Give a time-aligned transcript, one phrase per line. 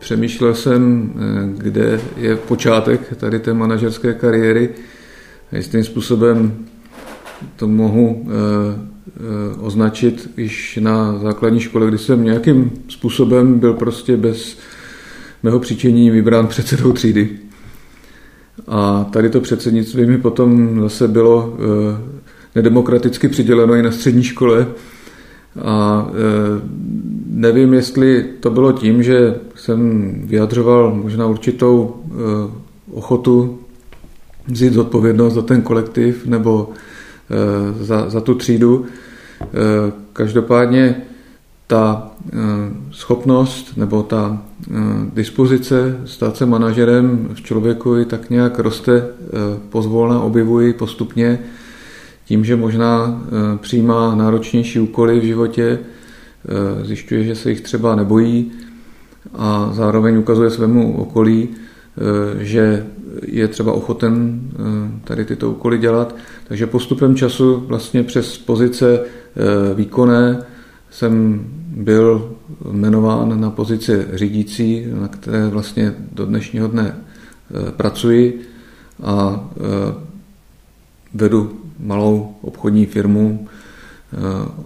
[0.00, 1.12] Přemýšlel jsem,
[1.56, 4.68] kde je počátek tady té manažerské kariéry.
[5.52, 6.66] Jistým způsobem
[7.56, 8.28] to mohu
[9.60, 14.58] označit již na základní škole, kdy jsem nějakým způsobem byl prostě bez
[15.42, 17.28] mého přičení vybrán předsedou třídy.
[18.68, 22.00] A tady to předsednictví mi potom zase bylo eh,
[22.54, 24.66] nedemokraticky přiděleno i na střední škole.
[25.62, 26.14] A eh,
[27.26, 32.50] nevím, jestli to bylo tím, že jsem vyjadřoval možná určitou eh,
[32.92, 33.58] ochotu
[34.46, 36.68] vzít zodpovědnost za ten kolektiv nebo
[37.80, 38.84] za, za tu třídu.
[40.12, 41.02] Každopádně
[41.70, 42.36] ta eh,
[42.90, 44.74] schopnost nebo ta eh,
[45.14, 49.28] dispozice stát se manažerem v člověku i tak nějak roste eh,
[49.68, 51.38] pozvolna, objevuji postupně
[52.24, 53.22] tím, že možná
[53.60, 55.78] přijímá náročnější úkoly v životě,
[56.82, 58.52] zjišťuje, že se jich třeba nebojí
[59.34, 61.48] a zároveň ukazuje svému okolí,
[62.38, 62.86] že
[63.26, 64.40] je třeba ochoten
[65.04, 66.16] tady tyto úkoly dělat.
[66.48, 69.00] Takže postupem času vlastně přes pozice
[69.74, 70.42] výkonné
[70.90, 71.44] jsem
[71.76, 72.36] byl
[72.72, 76.96] jmenován na pozici řídící, na které vlastně do dnešního dne
[77.76, 78.40] pracuji
[79.02, 79.48] a
[81.14, 83.48] vedu malou obchodní firmu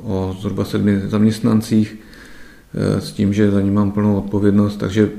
[0.03, 1.99] o zhruba sedmi zaměstnancích
[2.99, 5.11] s tím, že za ní mám plnou odpovědnost, takže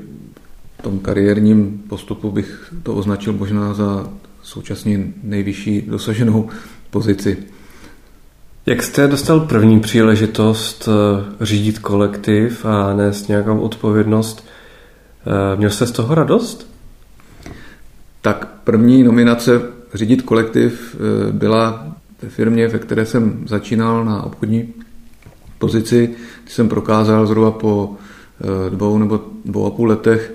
[0.78, 4.08] v tom kariérním postupu bych to označil možná za
[4.42, 6.48] současně nejvyšší dosaženou
[6.90, 7.36] pozici.
[8.66, 14.46] Jak jste dostal první příležitost eh, řídit kolektiv a nést nějakou odpovědnost?
[15.26, 16.70] Eh, měl jste z toho radost?
[18.22, 19.62] Tak první nominace
[19.94, 21.86] řídit kolektiv eh, byla
[22.22, 24.74] ve firmě, ve které jsem začínal na obchodní
[25.58, 26.14] pozici,
[26.46, 27.94] jsem prokázal zhruba po
[28.68, 30.32] dvou nebo dvou a půl letech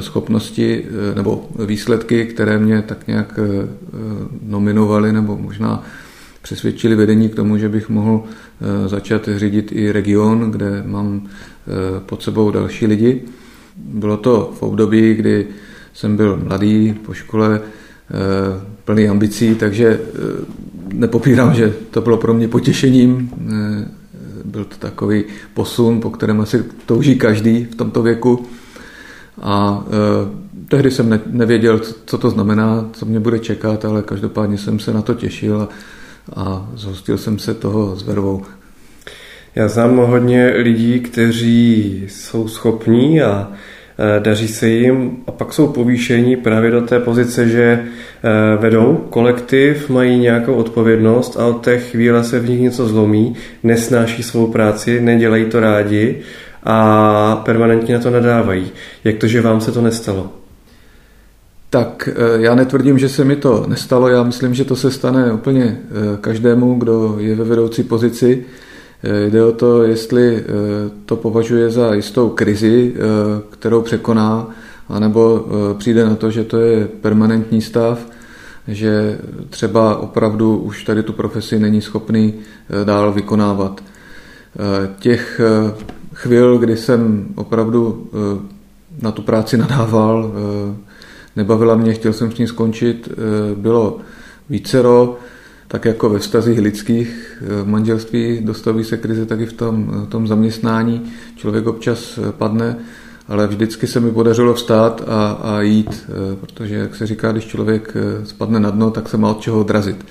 [0.00, 3.38] schopnosti nebo výsledky, které mě tak nějak
[4.42, 5.84] nominovaly nebo možná
[6.48, 12.00] přesvědčili vedení k tomu, že bych mohl eh, začat řídit i region, kde mám eh,
[12.06, 13.22] pod sebou další lidi.
[13.76, 15.46] Bylo to v období, kdy
[15.92, 18.14] jsem byl mladý po škole, eh,
[18.84, 20.00] plný ambicí, takže
[20.92, 23.30] nepopírám, že to bylo pro mě potěšením.
[24.48, 28.46] Byl to takový posun, po kterém asi touží každý v tomto věku.
[29.42, 29.84] A
[30.68, 35.02] tehdy jsem nevěděl, co to znamená, co mě bude čekat, ale každopádně jsem se na
[35.02, 35.68] to těšil a
[36.36, 38.42] a zhostil jsem se toho s vervou.
[39.54, 43.56] Já znám hodně lidí, kteří jsou schopní a e,
[44.18, 47.82] daří se jim a pak jsou povýšení právě do té pozice, že e,
[48.56, 54.22] vedou kolektiv, mají nějakou odpovědnost a od té chvíle se v nich něco zlomí, nesnáší
[54.22, 56.18] svou práci, nedělají to rádi
[56.62, 58.70] a permanentně na to nadávají.
[59.04, 60.32] Jak to, že vám se to nestalo?
[61.70, 65.32] Tak eh, já netvrdím, že se mi to nestalo, já myslím, že to se stane
[65.32, 68.44] úplně eh, každému, kdo je ve vedoucí pozici.
[69.02, 70.44] Eh, jde o to, jestli
[71.04, 72.94] to považuje za jistou krizi,
[73.50, 74.50] kterou překoná,
[74.88, 75.46] anebo
[75.78, 78.06] přijde na to, že to je permanentní stav,
[78.68, 79.18] že
[79.50, 82.34] třeba opravdu už tady tu profesi není schopný
[82.84, 83.80] dál vykonávat.
[84.98, 85.40] Těch
[86.14, 88.10] chvil, kdy jsem opravdu
[89.02, 90.32] na tu práci nadával,
[91.38, 93.14] nebavila mě, chtěl jsem s ní skončit, eh,
[93.54, 93.98] bylo
[94.50, 95.16] vícero,
[95.68, 100.06] tak jako ve vztazích lidských, eh, v manželství dostaví se krize taky v tom, v
[100.06, 101.12] tom zaměstnání.
[101.36, 102.76] Člověk občas eh, padne,
[103.28, 107.94] ale vždycky se mi podařilo vstát a, a jít, protože, jak se říká, když člověk
[108.24, 110.04] spadne na dno, tak se má od čeho odrazit.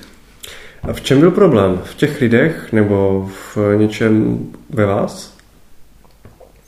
[0.84, 1.81] A v čem byl problém?
[1.84, 5.38] V těch lidech nebo v něčem ve vás?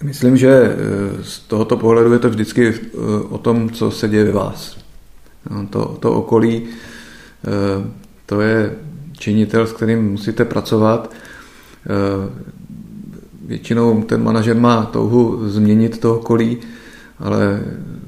[0.04, 0.76] Myslím, že eh,
[1.24, 2.98] z tohoto pohledu je to vždycky eh,
[3.30, 4.78] o tom, co se děje ve vás.
[5.50, 7.92] No, to, to okolí, eh,
[8.30, 8.72] to je
[9.18, 11.14] činitel, s kterým musíte pracovat.
[13.46, 16.58] Většinou ten manažer má touhu změnit to okolí,
[17.20, 17.64] ale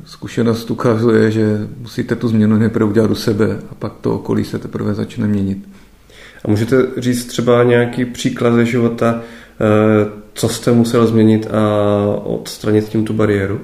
[0.05, 4.59] zkušenost ukazuje, že musíte tu změnu nejprve udělat u sebe a pak to okolí se
[4.59, 5.69] teprve začne měnit.
[6.45, 9.21] A můžete říct třeba nějaký příklad ze života,
[10.33, 11.61] co jste musel změnit a
[12.23, 13.61] odstranit tím tu bariéru?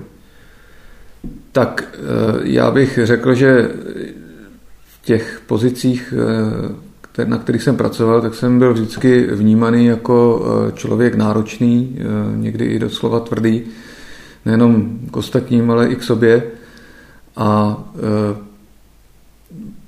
[1.51, 1.99] Tak eh,
[2.43, 3.69] já bych řekl, že
[5.07, 6.13] těch pozicích,
[7.17, 11.97] eh, na kterých jsem pracoval, tak jsem byl vždycky vnímaný jako eh, člověk náročný,
[12.35, 13.63] někdy i doslova tvrdý,
[14.45, 16.43] nejenom k ostatním, ale i k sobě.
[17.37, 17.77] A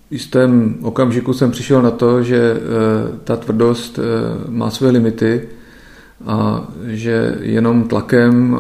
[0.09, 2.57] v jistém okamžiku jsem přišel na to, že
[3.23, 3.99] ta tvrdost
[4.49, 5.49] má své limity
[6.25, 8.59] a že jenom tlakem a,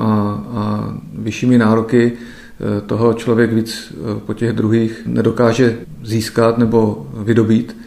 [0.53, 2.38] a vyššími nároky eh,
[2.85, 7.77] toho člověk víc eh, po těch druhých nedokáže získat nebo vydobít.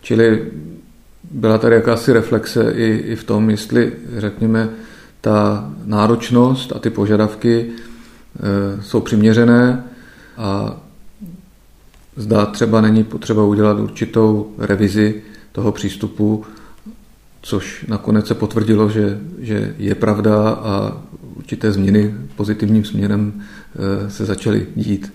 [0.00, 0.46] Čili
[1.30, 4.68] byla tady jakási reflexe i, i v tom, jestli, řekněme,
[5.20, 9.84] ta náročnost a ty požadavky e, jsou přiměřené
[10.36, 10.80] a
[12.16, 15.22] zdá třeba není potřeba udělat určitou revizi
[15.52, 16.44] toho přístupu,
[17.42, 21.02] což nakonec se potvrdilo, že, že je pravda a
[21.36, 23.42] určité změny pozitivním směrem
[24.08, 25.12] se začaly dít.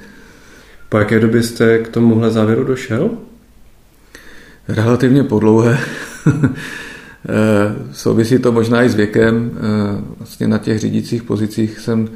[0.89, 3.09] Po jaké době jste k tomuhle závěru došel?
[4.67, 5.77] Relativně podlouhé.
[7.29, 9.51] Eh, souvisí to možná i s věkem.
[9.55, 12.09] Eh, vlastně na těch řídících pozicích jsem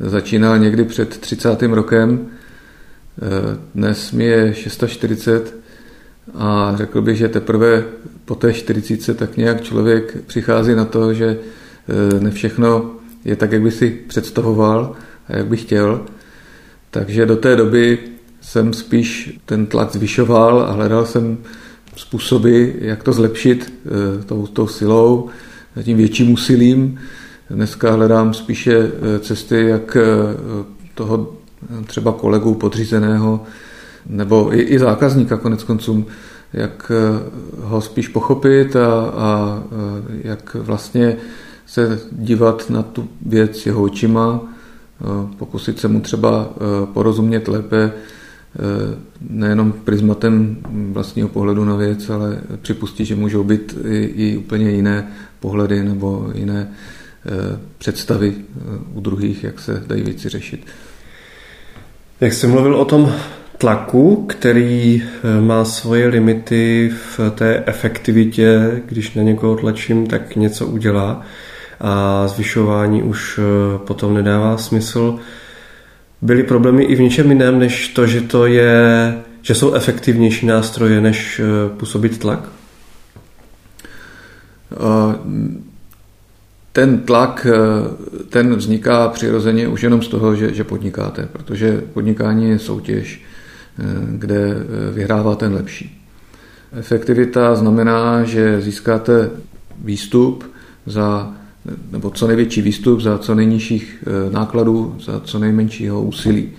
[0.00, 1.74] začínal někdy před 30.
[1.74, 2.26] rokem.
[2.26, 5.56] Eh, dnes mi je 640
[6.34, 7.84] a řekl bych, že teprve
[8.24, 11.38] po té 40 tak nějak člověk přichází na to, že
[12.20, 12.90] ne všechno
[13.24, 14.96] je tak, jak by si představoval
[15.28, 16.00] jak by chtěl.
[16.90, 17.98] Takže do té doby
[18.40, 21.38] jsem spíš ten tlak zvyšoval a hledal jsem
[21.96, 25.28] způsoby, jak to zlepšit eh, tou, tou silou,
[25.82, 26.98] tím větším úsilím.
[27.50, 30.02] Dneska hledám spíše eh, cesty, jak eh,
[30.94, 31.32] toho
[31.86, 33.42] třeba kolegu podřízeného
[34.06, 36.06] nebo i, i zákazníka konec koncům,
[36.52, 36.92] jak
[37.60, 39.62] ho spíš pochopit a, a
[40.22, 41.16] jak vlastně
[41.66, 44.40] se dívat na tu věc jeho očima,
[45.38, 46.50] pokusit se mu třeba
[46.92, 47.92] porozumět lépe,
[48.58, 48.98] Eh,
[49.30, 50.56] nejenom prismatem
[50.92, 56.30] vlastního pohledu na věc, ale připustit, že můžou být i, i úplně jiné pohledy nebo
[56.34, 58.60] jiné eh, představy eh,
[58.94, 60.66] u druhých, jak se dají věci řešit.
[62.20, 63.12] Jak jsi mluvil o tom
[63.58, 65.02] tlaku, který
[65.40, 71.22] má svoje limity v té efektivitě, když na někoho tlačím, tak něco udělá
[71.82, 73.40] a zvyšování už
[73.76, 75.18] potom nedává smysl
[76.22, 81.00] byly problémy i v něčem jiném, než to, že to je, že jsou efektivnější nástroje,
[81.00, 82.48] než eh, působit tlak?
[86.72, 87.46] Ten tlak,
[88.28, 93.24] ten vzniká přirozeně už jenom z toho, že, že podnikáte, protože podnikání je soutěž,
[94.08, 94.54] kde
[94.92, 96.02] vyhrává ten lepší.
[96.78, 99.30] Efektivita znamená, že získáte
[99.84, 100.44] výstup
[100.86, 101.34] za
[101.90, 106.50] nebo co největší výstup za co nejnižších eh, nákladů, za co nejmenšího úsilí.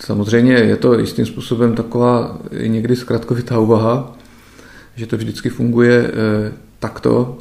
[0.00, 4.16] Samozřejmě je to jistým způsobem taková někdy zkratkovitá úvaha,
[4.96, 7.38] že to vždycky funguje eh, takto.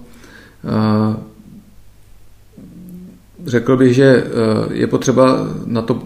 [3.46, 6.04] Řekl bych, že eh, je potřeba na to,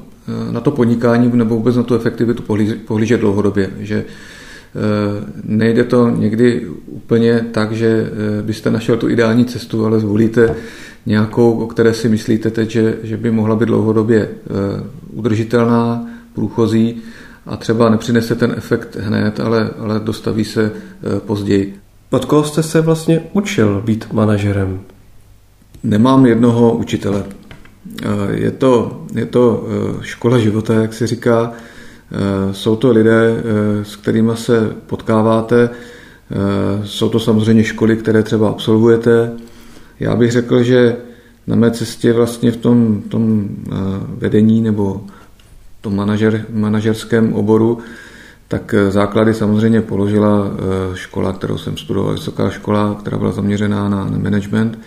[0.51, 2.43] na to podnikání nebo vůbec na tu efektivitu
[2.85, 4.05] pohlížet dlouhodobě, že
[5.43, 10.55] nejde to někdy úplně tak, že eh, byste našel tu ideální cestu, ale zvolíte
[11.05, 14.83] nějakou, o které si myslíte teď, že, že by mohla být dlouhodobě eh,
[15.13, 17.01] udržitelná, průchozí
[17.45, 20.71] a třeba nepřinese ten efekt hned, ale, ale dostaví se
[21.25, 21.75] později.
[22.09, 24.79] Od koho jste se vlastně učil být manažerem?
[25.83, 27.23] Nemám jednoho učitele.
[28.31, 29.67] Je to, je to
[30.01, 31.53] škola života, jak se říká.
[32.11, 38.23] Eh, jsou to lidé, eh, s kterými se potkáváte, eh, jsou to samozřejmě školy, které
[38.23, 39.31] třeba absolvujete.
[39.99, 40.97] Já bych řekl, že
[41.47, 43.49] na mé cestě vlastně v tom, tom
[44.17, 45.05] vedení nebo
[45.81, 47.77] tom manažer, manažerském oboru,
[48.47, 50.51] tak základy samozřejmě položila
[50.93, 54.79] škola, kterou jsem studoval, vysoká škola, která byla zaměřená na, na management,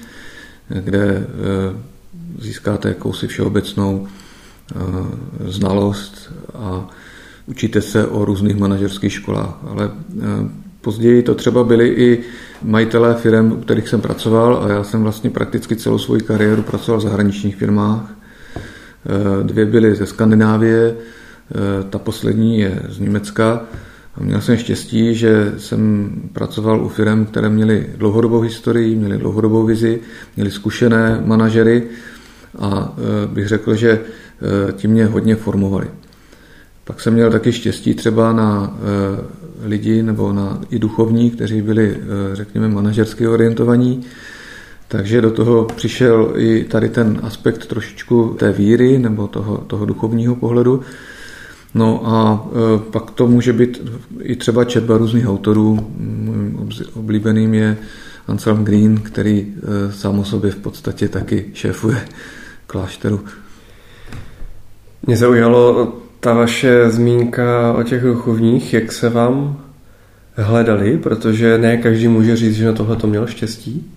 [0.68, 1.26] kde
[2.38, 4.06] získáte jakousi všeobecnou
[5.48, 6.86] znalost a
[7.46, 10.22] učíte se o různých manažerských školách, ale eh,
[10.80, 12.20] později to třeba byli i
[12.62, 16.98] majitelé firm, u kterých jsem pracoval a já jsem vlastně prakticky celou svou kariéru pracoval
[17.00, 18.14] v zahraničních firmách.
[18.16, 23.60] Eh, dvě byly ze Skandinávie, eh, ta poslední je z Německa.
[24.14, 29.66] A měl jsem štěstí, že jsem pracoval u firm, které měly dlouhodobou historii, měly dlouhodobou
[29.66, 30.00] vizi,
[30.36, 31.82] měly zkušené manažery
[32.58, 32.94] a
[33.26, 34.00] bych řekl, že
[34.76, 35.88] ti mě hodně formovali.
[36.92, 41.96] Pak jsem měl taky štěstí třeba na e, lidi nebo na i duchovní, kteří byli,
[41.96, 44.02] e, řekněme, manažersky orientovaní.
[44.88, 50.36] Takže do toho přišel i tady ten aspekt trošičku té víry nebo toho, toho duchovního
[50.36, 50.80] pohledu.
[51.74, 53.82] No a e, pak to může být
[54.20, 55.92] i třeba četba různých autorů.
[55.98, 57.76] Mým oblíbeným je
[58.26, 59.46] Anselm Green, který
[59.88, 62.08] e, sám o sobě v podstatě taky šéfuje
[62.66, 63.20] klášteru.
[65.06, 69.60] Mě zaujalo ta vaše zmínka o těch duchovních, jak se vám
[70.34, 73.90] hledali, protože ne každý může říct, že na tohle to měl štěstí?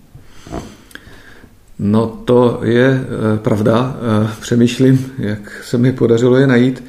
[1.80, 3.06] No to je
[3.38, 3.96] pravda.
[4.40, 6.84] Přemýšlím, jak se mi podařilo je najít.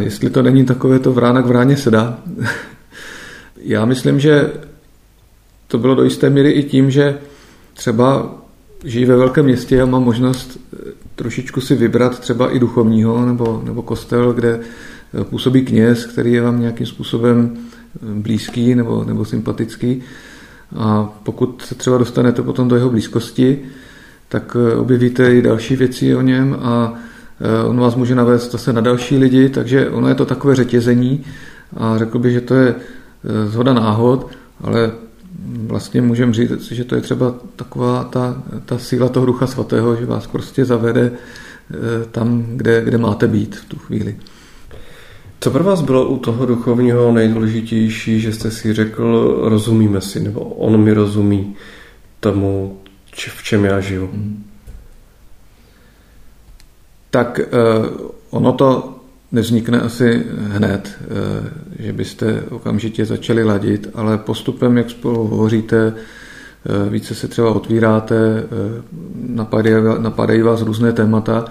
[0.00, 2.18] Jestli to není takové to vrána k vráně sedá.
[3.62, 4.50] Já myslím, že
[5.66, 7.18] to bylo do jisté míry i tím, že
[7.74, 8.34] třeba
[8.84, 10.76] žijí ve velkém městě a mám možnost eh,
[11.14, 14.60] trošičku si vybrat třeba i duchovního nebo, nebo kostel, kde
[15.20, 20.02] eh, působí kněz, který je vám nějakým způsobem eh, blízký nebo, nebo sympatický.
[20.76, 23.58] A pokud se třeba dostanete potom do jeho blízkosti,
[24.28, 26.94] tak objevíte i další věci o něm a
[27.66, 31.24] on vás může navést zase na další lidi, takže ono je to takové řetězení
[31.76, 32.74] a řekl bych, že to je
[33.46, 34.92] zhoda náhod, ale
[35.66, 40.06] vlastně můžeme říct, že to je třeba taková ta, ta síla toho ducha svatého, že
[40.06, 41.76] vás prostě zavede eh,
[42.10, 44.16] tam, kde, kde máte být v tu chvíli.
[45.40, 50.40] Co pro vás bylo u toho duchovního nejdůležitější, že jste si řekl, rozumíme si, nebo
[50.40, 51.56] on mi rozumí
[52.20, 52.80] tomu,
[53.12, 54.06] v čem já žiju?
[54.12, 54.44] Hmm.
[57.10, 57.46] Tak eh,
[58.30, 58.99] ono to
[59.32, 66.90] nevznikne asi hned, eh, že byste okamžitě začali ladit, ale postupem, jak spolu hovoříte, eh,
[66.90, 68.82] více se třeba otvíráte, eh,
[69.28, 71.44] napadají, napadají vás různé témata,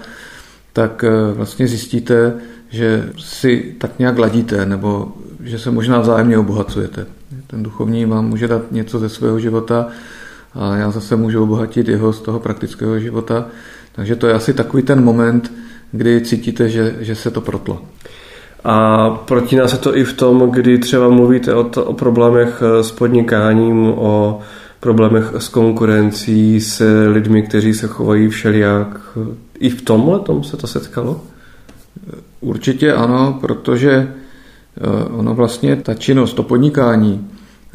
[0.72, 2.34] tak vlastně zjistíte,
[2.68, 5.12] že si tak nějak ladíte, nebo
[5.44, 7.06] že se možná vzájemně obohacujete.
[7.46, 9.88] Ten duchovní vám může dát něco ze svého života
[10.54, 13.46] a já zase můžu obohatit jeho z toho praktického života.
[13.92, 15.52] Takže to je asi takový ten moment,
[15.92, 17.82] kdy cítíte, že, že se to protlo.
[18.64, 22.92] A protíná se to i v tom, kdy třeba mluvíte o, to, o problémech s
[22.92, 24.40] podnikáním, o
[24.80, 29.00] problémech s konkurencí, s lidmi, kteří se chovají všelijak.
[29.58, 31.20] I v tomhle tom se to setkalo?
[32.40, 37.28] Určitě ano, protože eh, ono vlastně, ta činnost, to podnikání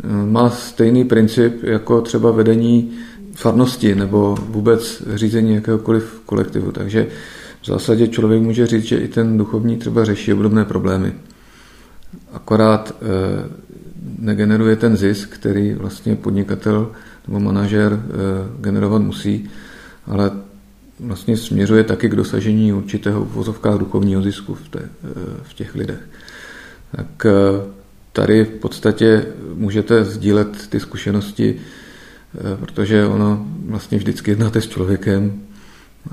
[0.03, 2.91] eh, má stejný princip jako třeba vedení
[3.36, 6.72] farnosti nebo vůbec řízení jakéhokoliv kolektivu.
[6.72, 7.07] Takže
[7.65, 11.13] v zásadě člověk může říct, že i ten duchovní třeba řeší obdobné problémy.
[12.34, 12.95] Akorát e,
[14.19, 16.91] negeneruje ten zisk, který vlastně podnikatel
[17.27, 18.01] nebo manažer e,
[18.62, 19.50] generovat musí,
[20.07, 20.31] ale
[21.00, 24.89] vlastně směřuje taky k dosažení určitého v duchovního zisku v, té, e,
[25.43, 26.10] v těch lidech.
[26.95, 27.25] Tak
[28.12, 31.55] tady v podstatě můžete sdílet ty zkušenosti,
[32.60, 35.41] protože ono vlastně vždycky jednáte s člověkem,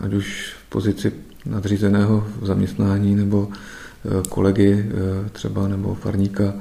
[0.02, 1.12] ať už v pozici
[1.46, 6.54] nadřízeného v zaměstnání nebo eh, kolegy eh, třeba nebo farníka.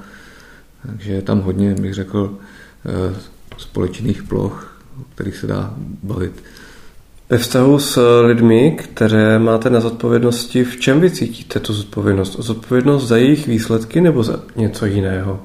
[0.87, 2.37] Takže je tam hodně, bych řekl,
[2.85, 3.15] eh,
[3.57, 5.73] společných ploch, o kterých se dá
[6.03, 6.43] bavit.
[7.29, 12.39] Ve vztahu s lidmi, které máte na zodpovědnosti, v čem vy cítíte tu zodpovědnost?
[12.39, 15.41] Zodpovědnost za jejich výsledky nebo za něco jiného?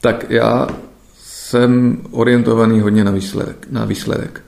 [0.00, 0.68] Tak já
[1.16, 3.66] jsem orientovaný hodně na výsledek.
[3.70, 4.42] Na výsledek.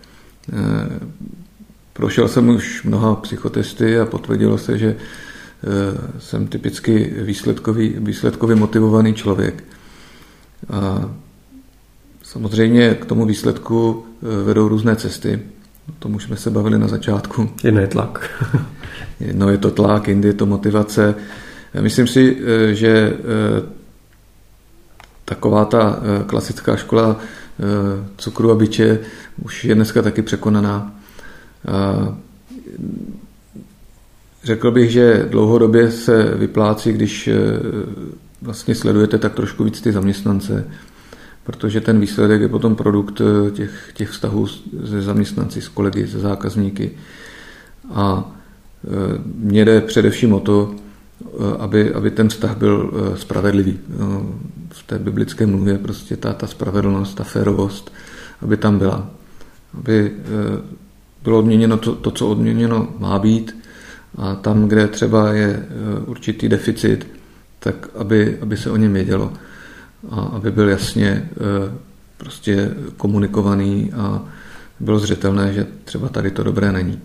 [1.94, 9.14] Prošel jsem už mnoha psychotesty a potvrdilo se, že eh, jsem typicky výsledkový, výsledkově motivovaný
[9.14, 9.64] člověk.
[10.70, 11.10] A
[12.22, 15.40] samozřejmě k tomu výsledku eh, vedou různé cesty.
[15.88, 17.50] O tom už jsme se bavili na začátku.
[17.64, 18.30] Jedno je tlak.
[19.20, 21.14] Jedno je to tlak, jindy je to motivace.
[21.80, 23.16] Myslím si, eh, že
[25.24, 27.16] taková ta klasická škola
[28.16, 28.98] cukru a byče
[29.42, 30.92] už je dneska taky překonaná.
[34.44, 37.36] Řekl bych, že dlouhodobě se vyplácí, když e,
[38.42, 40.68] vlastně sledujete tak trošku víc ty zaměstnance,
[41.44, 44.46] protože ten výsledek je potom produkt e, těch, těch vztahů
[44.84, 46.90] se zaměstnanci, s kolegy, se zákazníky.
[47.90, 48.32] A
[48.84, 50.74] e, mně jde především o to,
[51.58, 53.78] aby, aby ten vztah byl spravedlivý.
[53.98, 54.34] No,
[54.70, 57.92] v té biblické mluvě prostě ta, ta spravedlnost, ta férovost,
[58.42, 59.10] aby tam byla.
[59.78, 60.12] Aby
[61.24, 63.56] bylo odměněno to, to, co odměněno má být
[64.18, 65.66] a tam, kde třeba je e,
[66.06, 67.06] určitý deficit,
[67.58, 69.32] tak aby, aby se o něm vědělo
[70.10, 71.28] a aby byl jasně e,
[72.16, 74.22] prostě komunikovaný a
[74.80, 77.00] bylo zřetelné, že třeba tady to dobré není.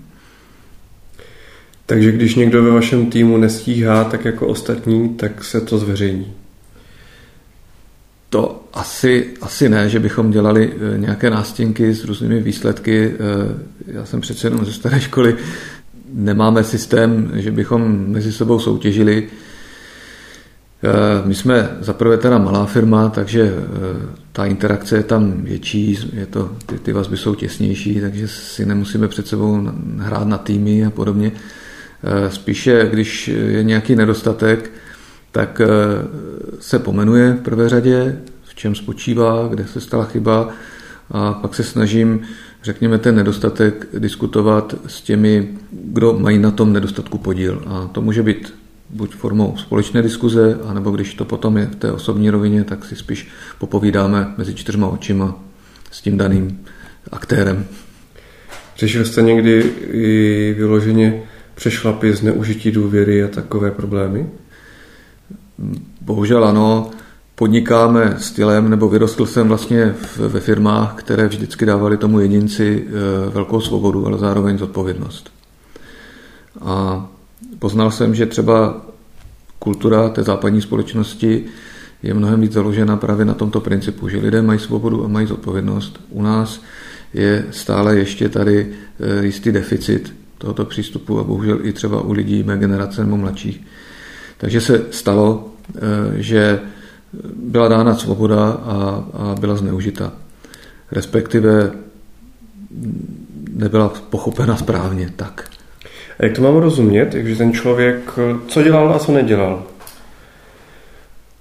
[1.86, 6.34] Takže když někdo ve vašem týmu nestíhá tak jako ostatní, tak se to zveřejní.
[8.30, 13.14] To asi, asi ne, že bychom dělali eh, nějaké nástěnky s různými výsledky.
[13.14, 15.36] Eh, já jsem přece jenom ze staré školy.
[16.14, 19.28] Nemáme systém, že bychom mezi sebou soutěžili.
[20.84, 23.54] Eh, my jsme zaprvé teda malá firma, takže
[24.32, 29.08] ta interakce je tam větší, je to, ty, ty vazby jsou těsnější, takže si nemusíme
[29.08, 31.32] před sebou hrát na týmy a podobně.
[32.30, 34.72] Spíše, když je nějaký nedostatek,
[35.32, 35.62] tak
[36.60, 38.18] se pomenuje v prvé řadě,
[38.60, 40.50] čem spočívá, kde se stala chyba
[41.12, 42.22] a pak se snažím
[42.64, 47.64] řekněme, ten nedostatek diskutovat s těmi, kdo mají na tom nedostatku podíl.
[47.68, 48.54] A to může být
[48.90, 52.96] buď formou společné diskuze, anebo když to potom je v té osobní rovině, tak si
[52.96, 53.28] spíš
[53.60, 55.40] popovídáme mezi čtyřma očima
[55.92, 56.60] s tím daným
[57.12, 57.66] aktérem.
[58.78, 61.24] Řešil jste někdy i vyloženě
[61.56, 64.30] přešlapy, zneužití důvěry a takové problémy?
[66.02, 66.92] Bohužel ano.
[67.40, 73.62] Podnikáme stylem, nebo vyrostl jsem vlastně ve firmách, které vždycky dávali tomu jedinci e, velkou
[73.62, 75.32] svobodu, ale zároveň zodpovědnost.
[76.62, 77.08] A
[77.60, 78.82] poznal jsem, že třeba
[79.60, 81.46] kultura té západní společnosti
[82.04, 86.00] je mnohem víc založena právě na tomto principu, že lidé mají svobodu a mají zodpovědnost.
[86.10, 86.62] U nás
[87.14, 88.68] je stále ještě tady
[89.00, 93.62] e, jistý deficit tohoto přístupu a bohužel i třeba u lidí mé generace nebo mladších.
[94.38, 96.60] Takže se stalo, e, že
[97.36, 100.12] byla dána svoboda a, a byla zneužita.
[100.92, 101.72] Respektive
[103.54, 105.50] nebyla pochopena správně tak.
[106.20, 108.14] A jak to mám rozumět, že ten člověk,
[108.48, 109.64] co dělal a co nedělal?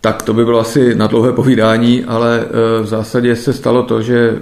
[0.01, 4.03] Tak to by bylo asi na dlouhé povídání, ale e, v zásadě se stalo to,
[4.03, 4.35] že e,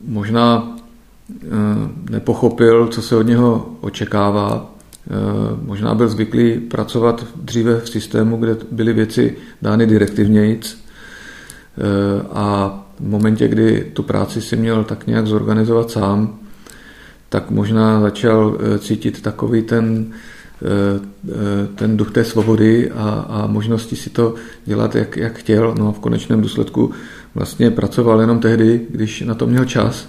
[0.00, 0.76] možná
[1.30, 1.46] e,
[2.10, 4.70] nepochopil, co se od něho očekává.
[5.62, 10.84] Možná byl zvyklý pracovat dříve v systému, kde byly věci dány direktivnějíc
[12.32, 16.38] a v momentě, kdy tu práci si měl tak nějak zorganizovat sám,
[17.28, 20.12] tak možná začal eh, cítit takový ten,
[20.62, 25.74] eh, eh, ten duch té svobody a, a možnosti si to dělat, jak, jak chtěl.
[25.78, 26.90] No a v konečném důsledku
[27.34, 30.08] vlastně pracoval jenom tehdy, když na to měl čas,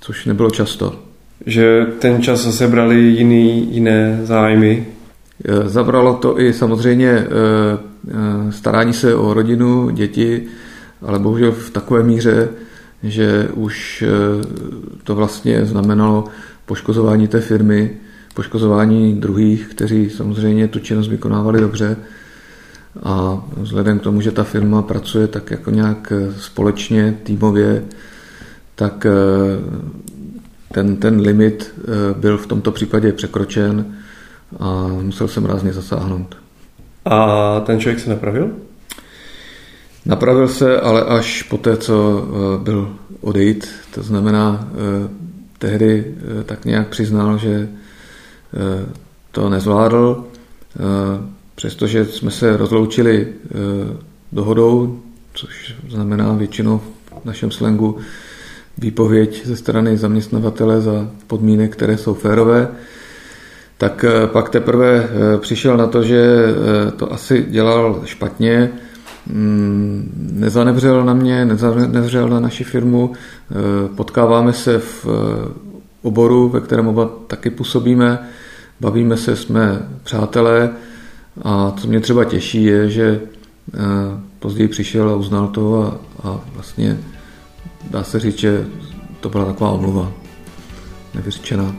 [0.00, 1.13] což nebylo často.
[1.46, 4.86] Že ten čas zase brali jiný, jiné zájmy?
[5.64, 7.26] Zabralo to i samozřejmě
[8.50, 10.42] starání se o rodinu, děti,
[11.02, 12.48] ale bohužel v takové míře,
[13.02, 14.04] že už
[15.04, 16.24] to vlastně znamenalo
[16.66, 17.90] poškozování té firmy,
[18.34, 21.96] poškozování druhých, kteří samozřejmě tu činnost vykonávali dobře.
[23.02, 27.84] A vzhledem k tomu, že ta firma pracuje tak jako nějak společně, týmově,
[28.74, 29.06] tak
[30.74, 31.74] ten, ten limit
[32.16, 33.94] byl v tomto případě překročen
[34.60, 36.36] a musel jsem rázně zasáhnout.
[37.04, 38.50] A ten člověk se napravil?
[40.06, 43.68] Napravil se, ale až po té, co eh, byl odejít.
[43.94, 45.08] To znamená, eh,
[45.58, 46.04] tehdy
[46.40, 47.68] eh, tak nějak přiznal, že
[49.30, 50.24] to nezvládl,
[51.54, 53.28] přestože jsme se rozloučili
[54.32, 55.00] dohodou,
[55.34, 56.80] což znamená většinou
[57.22, 57.98] v našem slangu
[58.78, 62.68] výpověď ze strany zaměstnavatele za podmínek, které jsou férové,
[63.78, 65.08] tak pak teprve
[65.38, 66.44] přišel na to, že
[66.96, 68.70] to asi dělal špatně,
[69.26, 73.12] Mm, nezanevřel na mě, nezanevřel na naši firmu.
[73.12, 75.52] Eh, potkáváme se v eh,
[76.02, 78.18] oboru, ve kterém oba taky působíme,
[78.80, 80.70] bavíme se, jsme přátelé.
[81.42, 83.20] A co mě třeba těší je, že
[83.74, 83.80] eh,
[84.38, 86.98] později přišel a uznal to a, a vlastně
[87.90, 88.66] dá se říct, že
[89.20, 90.12] to byla taková omluva
[91.14, 91.76] nevyřčená.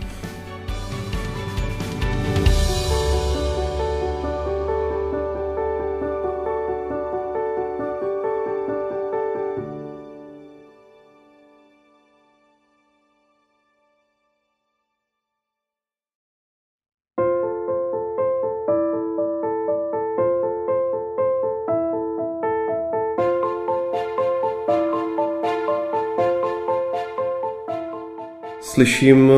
[28.75, 29.31] Slyším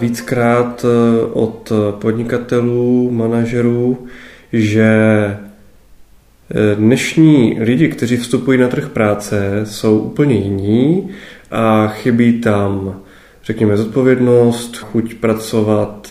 [0.00, 4.06] víckrát eh, od podnikatelů, manažerů,
[4.52, 11.08] že eh, dnešní lidi, kteří vstupují na trh práce, jsou úplně jiní
[11.50, 13.00] a chybí tam,
[13.44, 16.08] řekněme, zodpovědnost, chuť pracovat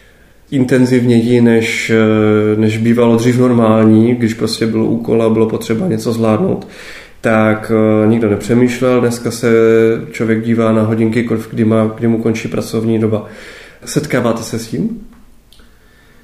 [0.52, 6.14] intenzivněji, než, eh, než bývalo dřív normální, když prostě bylo úkol a bylo potřeba něco
[6.14, 6.68] zvládnout
[7.28, 9.02] tak eh, nikdo nepřemýšlel.
[9.02, 9.52] Dneska se
[10.12, 13.26] člověk dívá na hodinky, kdy, má, kdy mu končí pracovní doba.
[13.86, 15.08] Setkáváte se s tím?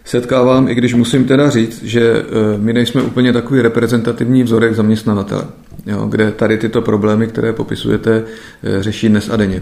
[0.05, 5.45] Setkávám, i když musím teda říct, že eh, my nejsme úplně takový reprezentativní vzorek zaměstnavatele,
[5.85, 8.23] jo, kde tady tyto problémy, které popisujete,
[8.63, 9.61] eh, řeší dnes a denně.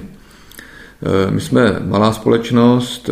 [1.30, 3.10] My jsme malá společnost,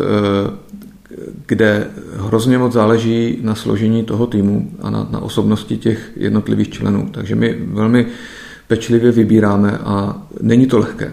[1.46, 7.08] kde hrozně moc záleží na složení toho týmu a na, na osobnosti těch jednotlivých členů.
[7.12, 8.06] Takže my velmi
[8.68, 11.12] pečlivě vybíráme a není to lehké.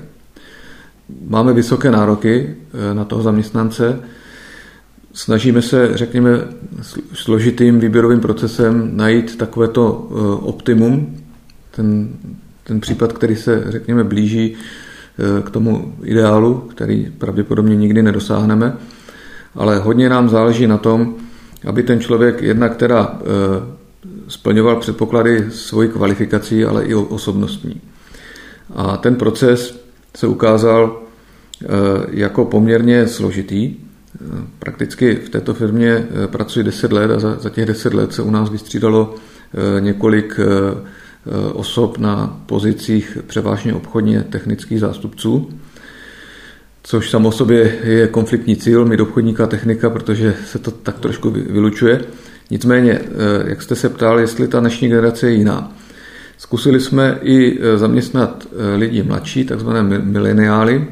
[1.28, 2.56] Máme vysoké nároky
[2.92, 4.00] eh, na toho zaměstnance,
[5.14, 6.30] snažíme se, řekněme,
[7.14, 11.18] složitým výběrovým procesem najít takovéto eh, optimum,
[11.72, 12.10] ten,
[12.64, 14.56] ten případ, který se, řekněme, blíží
[15.44, 18.78] k tomu ideálu, který pravděpodobně nikdy nedosáhneme,
[19.58, 21.16] ale hodně nám záleží na tom,
[21.68, 23.20] aby ten člověk jednak teda
[24.28, 27.82] splňoval předpoklady svojí kvalifikací, ale i osobnostní.
[28.76, 29.80] A ten proces
[30.18, 31.02] se ukázal
[32.10, 33.76] jako poměrně složitý.
[34.60, 38.50] Prakticky v této firmě pracuji 10 let a za, těch 10 let se u nás
[38.50, 39.16] vystřídalo
[39.80, 40.40] několik
[41.54, 45.50] osob na pozicích převážně obchodně technických zástupců,
[46.88, 52.02] což samo sobě je konfliktní cíl mít obchodníka technika, protože se to tak trošku vylučuje.
[52.52, 55.76] Nicméně, eh, jak jste se ptal, jestli ta dnešní generace je jiná.
[56.38, 60.88] Zkusili jsme i eh, zaměstnat eh, lidi mladší, takzvané mileniály.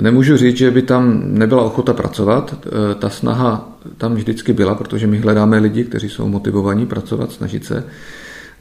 [0.00, 2.66] Nemůžu říct, že by tam nebyla ochota pracovat.
[2.98, 7.84] Ta snaha tam vždycky byla, protože my hledáme lidi, kteří jsou motivovaní pracovat, snažit se.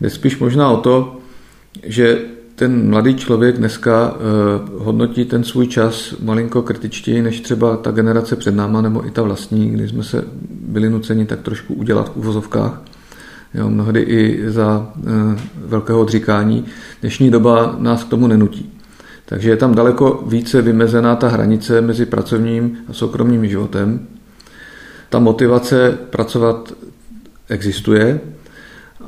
[0.01, 1.19] Jde spíš možná o to,
[1.83, 2.19] že
[2.61, 4.15] ten mladý člověk dneska
[4.77, 9.21] hodnotí ten svůj čas malinko kritičtěji než třeba ta generace před náma nebo i ta
[9.21, 12.81] vlastní, kdy jsme se byli nuceni tak trošku udělat v uvozovkách.
[13.53, 15.01] Jo, mnohdy i za e,
[15.55, 16.65] velkého odříkání.
[17.01, 18.73] Dnešní doba nás k tomu nenutí.
[19.25, 24.07] Takže je tam daleko více vymezená ta hranice mezi pracovním a soukromým životem.
[25.09, 26.73] Ta motivace pracovat
[27.49, 28.19] existuje,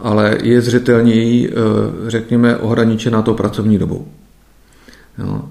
[0.01, 1.51] ale je zřetelněji, e,
[2.09, 4.07] řekněme, ohraničená tou pracovní dobou.
[5.17, 5.41] Jo.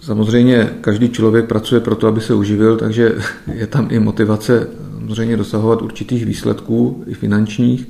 [0.00, 3.14] Samozřejmě každý člověk pracuje proto, aby se uživil, takže
[3.54, 4.68] je tam i motivace
[5.04, 7.88] samozřejmě dosahovat určitých výsledků, i finančních.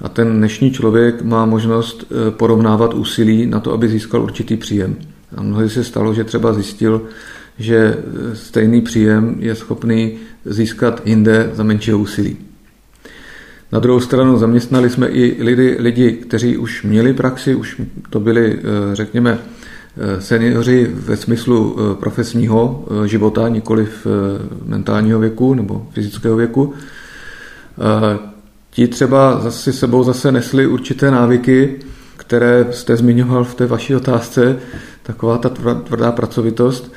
[0.00, 4.96] A ten dnešní člověk má možnost eh, porovnávat úsilí na to, aby získal určitý příjem.
[5.36, 7.02] A mnohdy se stalo, že třeba zjistil,
[7.58, 12.36] že eh, stejný příjem je schopný získat jinde za menšího úsilí.
[13.72, 17.80] Na druhou stranu zaměstnali jsme i lidi, lidi, kteří už měli praxi, už
[18.10, 19.38] to byli, eh, řekněme,
[19.96, 24.06] Eh, seniori ve smyslu eh, profesního života, nikoli v
[24.66, 26.74] mentálního věku nebo fyzického věku.
[28.70, 31.76] Ti třeba zase sebou zase nesli určité návyky,
[32.16, 34.58] které jste zmiňoval v té vaší otázce,
[35.02, 35.48] taková ta
[35.84, 36.92] tvrdá pracovitost.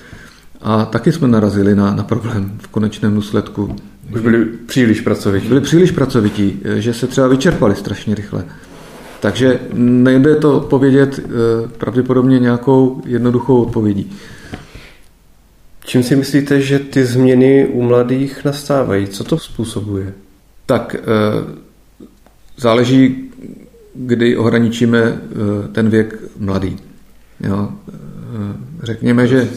[0.62, 3.76] A taky jsme narazili na, na problém v konečném důsledku.
[4.12, 5.48] Už byli příliš pracovití.
[5.48, 8.46] Byli příliš pracovití, že se třeba vyčerpali strašně rychle.
[9.24, 11.30] Takže nejde to povědět eh,
[11.78, 14.12] pravděpodobně nějakou jednoduchou odpovědí.
[15.86, 19.08] Čím si myslíte, že ty změny u mladých nastávají?
[19.08, 20.14] Co to způsobuje?
[20.66, 21.02] Tak eh,
[22.58, 23.32] záleží,
[23.96, 25.18] kdy ohraničíme eh,
[25.72, 26.78] ten věk mladý.
[27.40, 27.70] Jo.
[28.84, 29.50] Řekněme, že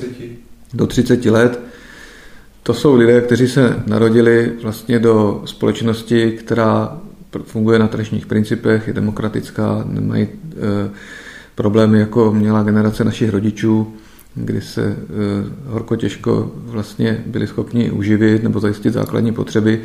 [0.74, 1.60] do 30 let
[2.66, 7.00] to jsou lidé, kteří se narodili vlastně do společnosti, která
[7.44, 10.28] funguje na tržních principech, je demokratická, nemají e,
[11.54, 13.94] problémy, jako měla generace našich rodičů,
[14.34, 14.96] kdy se e,
[15.66, 19.80] horko těžko vlastně byli schopni uživit nebo zajistit základní potřeby.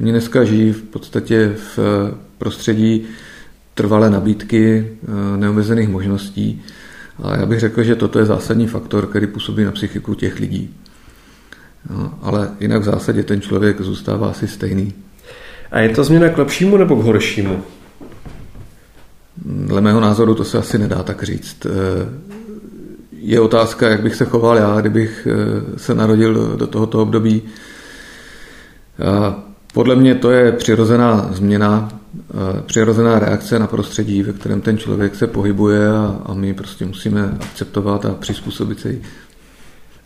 [0.00, 1.78] Oni dneska žijí v podstatě v
[2.38, 3.06] prostředí
[3.74, 4.88] trvalé nabídky,
[5.34, 6.62] e, neomezených možností.
[7.22, 10.74] A já bych řekl, že toto je zásadní faktor, který působí na psychiku těch lidí.
[11.90, 14.92] No, ale jinak v zásadě ten člověk zůstává asi stejný.
[15.70, 17.62] A je to změna k lepšímu nebo k horšímu?
[19.44, 21.66] Dle mého názoru to se asi nedá tak říct.
[21.66, 21.70] Eh,
[23.12, 27.42] je otázka, jak bych se choval já, kdybych eh, se narodil do tohoto období.
[29.72, 31.88] Podle mě to je přirozená změna,
[32.66, 35.88] přirozená reakce na prostředí, ve kterém ten člověk se pohybuje
[36.24, 39.02] a, my prostě musíme akceptovat a přizpůsobit se jí.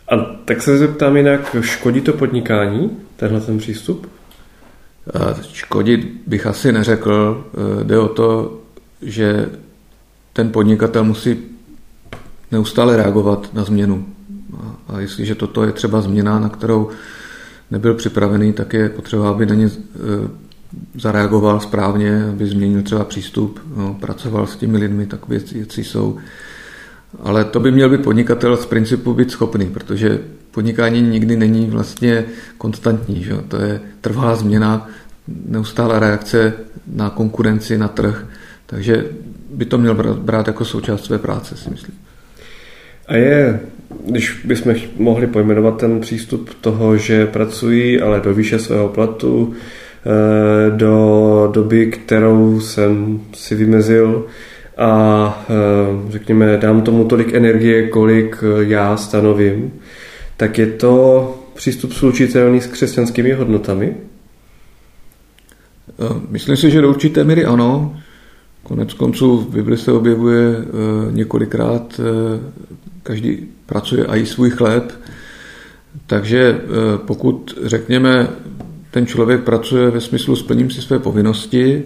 [0.07, 4.07] A tak se zeptám jinak, škodí to podnikání, tenhle ten přístup?
[5.53, 7.45] Škodit bych asi neřekl.
[7.81, 8.59] E, jde o to,
[9.01, 9.49] že
[10.33, 11.37] ten podnikatel musí
[12.51, 14.05] neustále reagovat na změnu.
[14.87, 16.89] A jestliže toto je třeba změna, na kterou
[17.71, 19.69] nebyl připravený, tak je potřeba, aby na ně e,
[20.95, 26.17] zareagoval správně, aby změnil třeba přístup, no, pracoval s těmi lidmi, tak věci, věci jsou.
[27.23, 30.19] Ale to by měl být podnikatel z principu být schopný, protože
[30.51, 32.25] podnikání nikdy není vlastně
[32.57, 33.23] konstantní.
[33.23, 33.33] Že?
[33.47, 34.89] To je trvalá změna,
[35.45, 36.53] neustálá reakce
[36.87, 38.25] na konkurenci, na trh.
[38.65, 39.05] Takže
[39.49, 41.95] by to měl brát, jako součást své práce, si myslím.
[43.07, 43.59] A je,
[44.05, 50.71] když bychom mohli pojmenovat ten přístup toho, že pracují, ale do výše svého platu, eh,
[50.71, 54.25] do doby, kterou jsem si vymezil
[54.77, 59.73] a eh, řekněme, dám tomu tolik energie, kolik já stanovím,
[60.37, 63.95] tak je to přístup slučitelný s křesťanskými hodnotami?
[65.89, 67.97] Eh, myslím si, že do určité míry ano.
[68.63, 70.55] Konec konců v Bibli se objevuje
[71.11, 72.01] několikrát
[73.03, 74.91] každý pracuje a jí svůj chléb,
[76.07, 76.61] takže
[77.05, 78.27] pokud řekněme,
[78.91, 81.83] ten člověk pracuje ve smyslu splním si své povinnosti,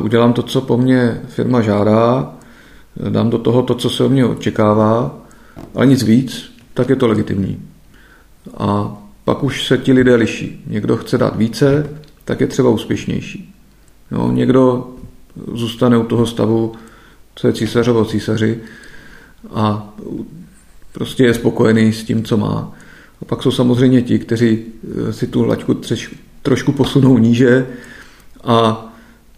[0.00, 2.34] udělám to, co po mně firma žádá,
[3.08, 5.18] dám do toho to, co se o mě očekává,
[5.74, 7.62] ale nic víc, tak je to legitimní.
[8.56, 10.64] A pak už se ti lidé liší.
[10.66, 11.90] Někdo chce dát více,
[12.24, 13.54] tak je třeba úspěšnější.
[14.10, 14.88] No, někdo
[15.52, 16.72] zůstane u toho stavu,
[17.34, 18.60] co je císařovo císaři
[19.50, 19.94] a
[20.92, 22.72] prostě je spokojený s tím, co má.
[23.22, 24.58] A pak jsou samozřejmě ti, kteří
[25.08, 27.66] eh, si tu laťku třeš, trošku posunou níže
[28.44, 28.86] a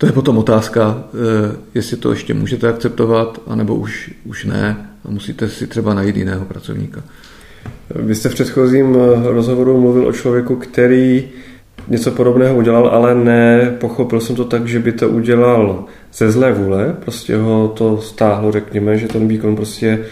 [0.04, 5.10] to je potom otázka, eh, jestli to ještě můžete akceptovat, anebo už, už ne a
[5.10, 7.02] musíte si třeba najít jiného pracovníka.
[7.94, 11.28] Vy jste v předchozím eh, rozhovoru mluvil o člověku, který
[11.88, 16.96] něco podobného udělal, ale nepochopil jsem to tak, že by to udělal ze zlé vůle,
[17.04, 20.04] prostě ho to stáhlo, řekněme, že ten výkon prostě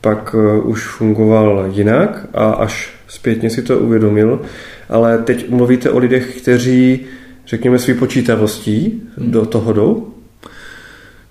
[0.00, 4.40] pak eh, už fungoval jinak a až zpětně si to uvědomil,
[4.88, 7.06] ale teď mluvíte o lidech, kteří,
[7.46, 10.14] řekněme, svý počítavostí do toho jdou?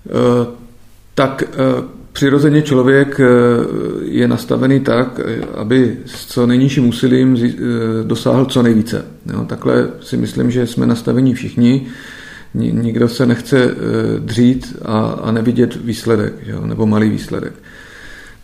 [0.04, 0.54] Uh,
[1.14, 1.42] tak
[1.78, 1.84] uh,
[2.16, 3.24] Přirozeně člověk eh,
[4.02, 5.20] je nastavený tak,
[5.54, 7.50] aby s co nejnižším úsilím eh,
[8.04, 9.04] dosáhl co nejvíce.
[9.32, 11.86] Jo, takhle si myslím, že jsme nastavení všichni.
[12.54, 13.74] Nikdo se nechce eh,
[14.20, 17.52] dřít a, a nevidět výsledek, jo, nebo malý výsledek.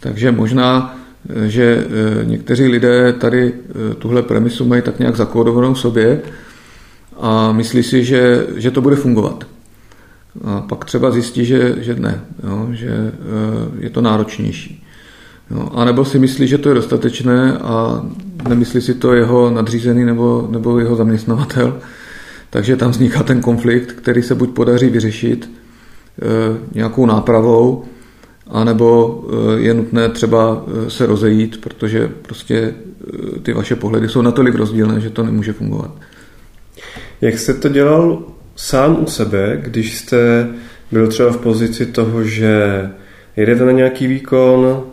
[0.01, 0.99] Takže možná,
[1.47, 1.87] že
[2.25, 3.53] někteří lidé tady
[3.99, 6.21] tuhle premisu mají tak nějak zakódovanou sobě
[7.23, 9.47] a myslí si, že, že to bude fungovat.
[10.45, 13.13] A pak třeba zjistí, že, že ne, jo, že e,
[13.79, 14.87] je to náročnější.
[15.51, 18.05] Jo, a nebo si myslí, že to je dostatečné a
[18.49, 21.79] nemyslí si to jeho nadřízený nebo, nebo jeho zaměstnavatel.
[22.51, 27.85] Takže tam vzniká ten konflikt, který se buď podaří vyřešit e, nějakou nápravou,
[28.47, 29.21] anebo
[29.57, 32.75] e, je nutné třeba se rozejít, protože prostě
[33.43, 35.91] ty vaše pohledy jsou natolik rozdílné, že to nemůže fungovat.
[37.23, 38.23] Jak jste to dělal
[38.57, 40.49] sám u sebe, když jste
[40.93, 42.91] byl třeba v pozici toho, že
[43.37, 44.85] jedete na nějaký výkon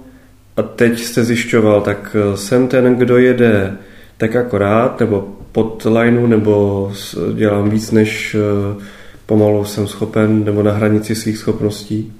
[0.57, 3.77] a teď jste zjišťoval, tak eh, jsem ten, kdo jede
[4.17, 6.91] tak akorát, nebo pod lineu, nebo
[7.33, 8.83] dělám víc, než eh,
[9.25, 12.13] pomalu jsem schopen, nebo na hranici svých schopností?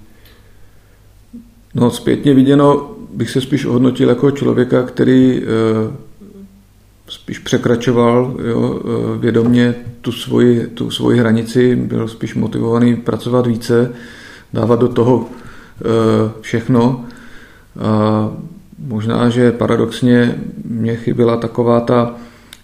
[1.75, 6.08] No zpětně viděno bych se spíš ohodnotil jako člověka, který eh,
[7.09, 8.81] spíš překračoval jo,
[9.15, 13.91] e, vědomě tu svoji, tu svoji hranici, byl spíš motivovaný pracovat více,
[14.53, 15.83] dávat do toho e,
[16.41, 17.05] všechno.
[17.79, 18.29] A
[18.79, 22.15] možná, že paradoxně mě chyběla taková ta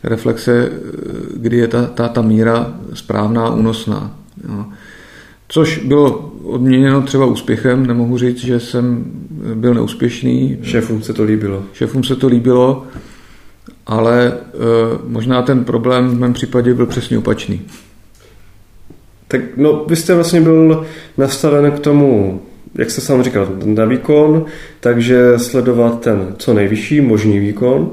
[0.04, 0.72] reflexe, e,
[1.36, 4.16] kdy je ta, ta, ta míra správná, únosná.
[4.50, 4.66] Jo.
[5.48, 9.06] Což bylo odměněno třeba úspěchem, nemohu říct, že jsem
[9.56, 10.58] byl neúspěšný.
[10.62, 11.64] Šéfům se to líbilo.
[11.74, 12.86] Šéfům se to líbilo
[13.86, 14.34] ale e,
[15.08, 17.62] možná ten problém v mém případě byl přesně opačný.
[19.28, 20.86] Tak no, vy jste vlastně byl
[21.18, 22.42] nastaven k tomu,
[22.76, 24.46] jak jste sám říkal, na výkon,
[24.80, 27.92] takže sledovat ten co nejvyšší možný výkon.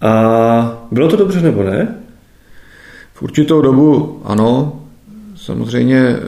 [0.00, 1.94] A bylo to dobře nebo ne?
[3.14, 4.82] V určitou dobu ano.
[5.36, 6.18] Samozřejmě e,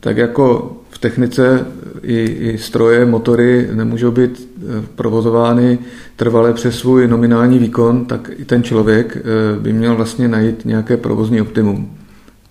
[0.00, 1.66] tak jako v technice
[2.02, 5.78] i, i stroje, motory nemůžou být eh, provozovány
[6.16, 10.96] trvale přes svůj nominální výkon, tak i ten člověk eh, by měl vlastně najít nějaké
[10.96, 11.96] provozní optimum,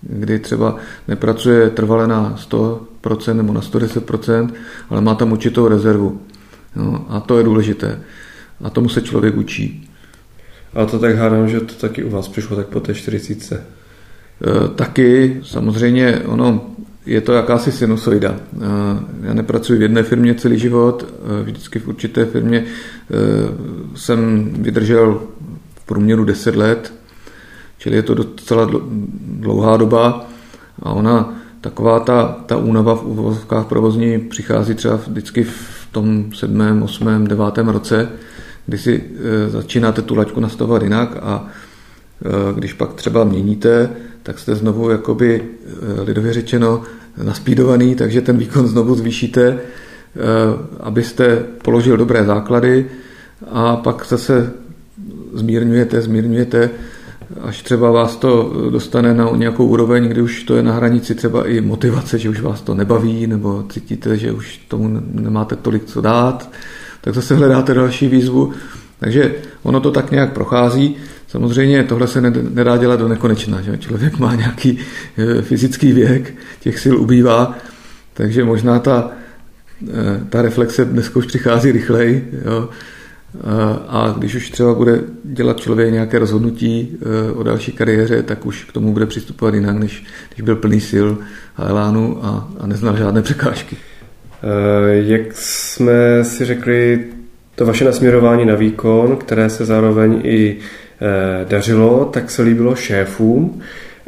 [0.02, 0.76] kdy třeba
[1.08, 4.50] nepracuje trvale na 100% nebo na 110%,
[4.90, 6.20] ale má tam určitou rezervu.
[6.76, 8.00] No, a to je důležité.
[8.62, 9.90] A tomu se člověk učí.
[10.74, 13.54] A to tak hádám, že to taky u vás přišlo tak po té 40.
[13.54, 13.62] E,
[14.68, 16.70] taky, samozřejmě ono
[17.06, 18.36] je to jakási sinusoida.
[19.22, 22.66] Já nepracuji v jedné firmě celý život, vždycky v určité firmě e,
[23.96, 25.22] jsem vydržel
[25.74, 26.92] v průměru 10 let,
[27.78, 28.70] čili je to docela
[29.22, 30.26] dlouhá doba
[30.82, 36.82] a ona taková ta, ta únava v uvozovkách provozní přichází třeba vždycky v tom sedmém,
[36.82, 38.08] osmém, devátém roce,
[38.66, 39.04] kdy si
[39.48, 41.46] začínáte tu laťku nastavovat jinak a
[42.54, 43.90] když pak třeba měníte,
[44.22, 45.44] tak jste znovu jakoby
[46.04, 46.82] lidově řečeno
[47.22, 49.58] naspídovaný, takže ten výkon znovu zvýšíte, eh,
[50.80, 52.86] abyste položil dobré základy
[53.50, 54.52] a pak zase
[55.34, 56.70] zmírňujete, zmírňujete,
[57.40, 61.46] až třeba vás to dostane na nějakou úroveň, kdy už to je na hranici třeba
[61.46, 66.00] i motivace, že už vás to nebaví, nebo cítíte, že už tomu nemáte tolik co
[66.00, 66.50] dát,
[67.00, 68.52] tak zase hledáte další výzvu.
[68.98, 70.96] Takže ono to tak nějak prochází.
[71.30, 73.60] Samozřejmě tohle se nedá dělat do nekonečna.
[73.60, 73.78] Že?
[73.78, 74.78] Člověk má nějaký
[75.18, 77.58] e, fyzický věk, těch sil ubývá,
[78.14, 79.10] takže možná ta,
[80.28, 82.30] ta reflexe dneska už přichází rychleji.
[82.44, 82.68] Jo.
[83.88, 86.98] A když už třeba bude dělat člověk nějaké rozhodnutí
[87.34, 91.08] o další kariéře, tak už k tomu bude přistupovat jinak, než když byl plný sil
[91.56, 93.76] a elánu a, a neznal žádné překážky.
[94.90, 97.04] Jak jsme si řekli,
[97.54, 100.56] to vaše nasměrování na výkon, které se zároveň i
[101.48, 103.60] dařilo, tak se líbilo šéfům.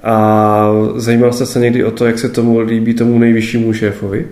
[0.03, 4.27] A zajímal jste se někdy o to, jak se tomu líbí tomu nejvyššímu šéfovi?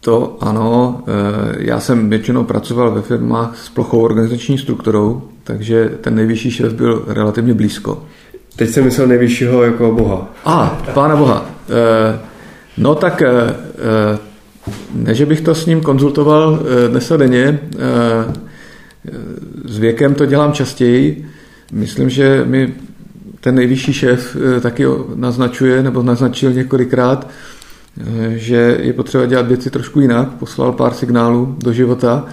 [0.00, 6.14] To ano, eh, já jsem většinou pracoval ve firmách s plochou organizační strukturou, takže ten
[6.14, 8.02] nejvyšší šéf byl relativně blízko.
[8.56, 10.34] Teď jsem myslel nejvyššího jako boha.
[10.44, 11.50] A, pána boha.
[11.68, 12.18] Eh,
[12.78, 13.54] no tak eh,
[14.94, 17.58] ne, že bych to s ním konzultoval dnes a denně,
[19.70, 21.26] s věkem to dělám častěji.
[21.72, 22.74] Myslím, že mi
[23.40, 27.30] ten nejvyšší šéf eh, taky naznačuje, nebo naznačil několikrát,
[28.00, 30.28] eh, že je potřeba dělat věci trošku jinak.
[30.28, 32.26] Poslal pár signálů do života,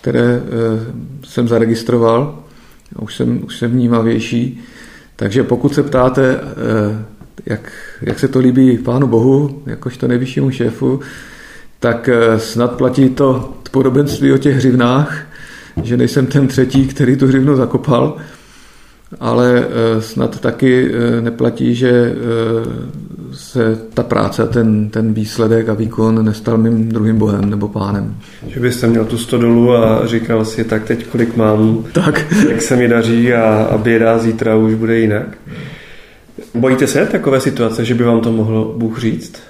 [0.00, 0.42] které eh,
[1.24, 2.42] jsem zaregistroval.
[3.00, 4.60] Už jsem, už jsem vnímavější.
[5.16, 6.40] Takže pokud se ptáte,
[7.46, 11.00] jak, jak se to líbí Pánu Bohu, jakožto nejvyššímu šéfu,
[11.80, 15.26] tak snad platí to podobenství o těch hřivnách,
[15.82, 18.16] že nejsem ten třetí, který tu hřivnu zakopal,
[19.20, 22.14] ale eh, snad taky eh, neplatí, že eh,
[23.32, 28.16] se ta práce, ten, ten výsledek a výkon nestal mým druhým bohem nebo pánem.
[28.46, 32.32] Že byste měl tu stodolu a říkal si, tak teď kolik mám, tak.
[32.48, 35.38] jak se mi daří a, a běda zítra už bude jinak.
[36.54, 39.42] Bojíte se takové situace, že by vám to mohlo Bůh říct?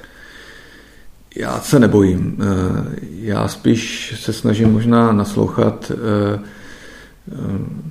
[1.36, 2.38] Já se nebojím.
[3.20, 5.92] Já spíš se snažím možná naslouchat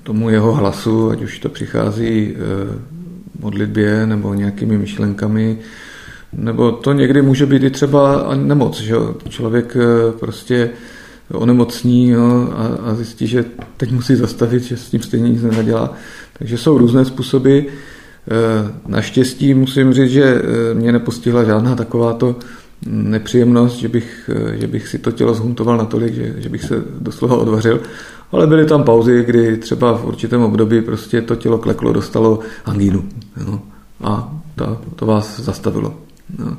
[0.04, 2.80] tomu jeho hlasu, ať už to přichází eh,
[3.40, 5.58] modlitbě nebo nějakými myšlenkami,
[6.34, 8.96] nebo to někdy může být i třeba nemoc, že
[9.30, 10.70] člověk eh, prostě
[11.32, 13.46] onemocní jo, a, a zjistí, že
[13.78, 15.94] teď musí zastavit, že s tím stejně nic nenadělá.
[16.38, 17.60] Takže jsou různé způsoby.
[17.60, 20.42] Eh, naštěstí musím říct, že
[20.74, 22.36] mě nepostihla žádná takováto
[22.86, 27.38] nepříjemnost, že bych, že bych si to tělo zhuntoval natolik, že, že bych se doslova
[27.38, 27.82] odvařil.
[28.32, 33.06] Ale byly tam pauzy, kdy třeba v určitém období prostě to tělo kleklo, dostalo angínu.
[33.48, 33.62] Jo?
[34.04, 35.94] A to, to vás zastavilo.
[36.40, 36.54] Jo?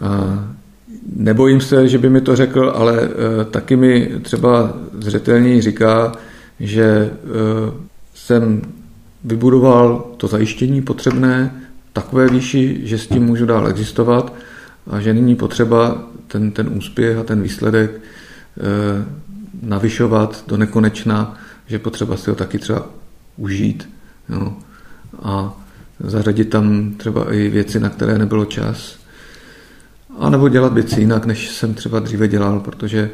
[0.00, 0.44] A
[1.16, 6.12] nebojím se, že by mi to řekl, ale e, taky mi třeba zřetelně říká,
[6.60, 7.10] že e,
[8.14, 8.62] jsem
[9.24, 14.32] vybudoval to zajištění potřebné takové výši, že s tím můžu dál existovat
[14.86, 18.00] a že není potřeba ten, ten úspěch a ten výsledek e,
[19.62, 22.86] navyšovat do nekonečna, že potřeba si ho taky třeba
[23.36, 23.88] užít
[24.28, 24.52] jo,
[25.22, 25.60] a
[26.00, 28.98] zařadit tam třeba i věci, na které nebylo čas.
[30.18, 33.10] A nebo dělat věci jinak, než jsem třeba dříve dělal, protože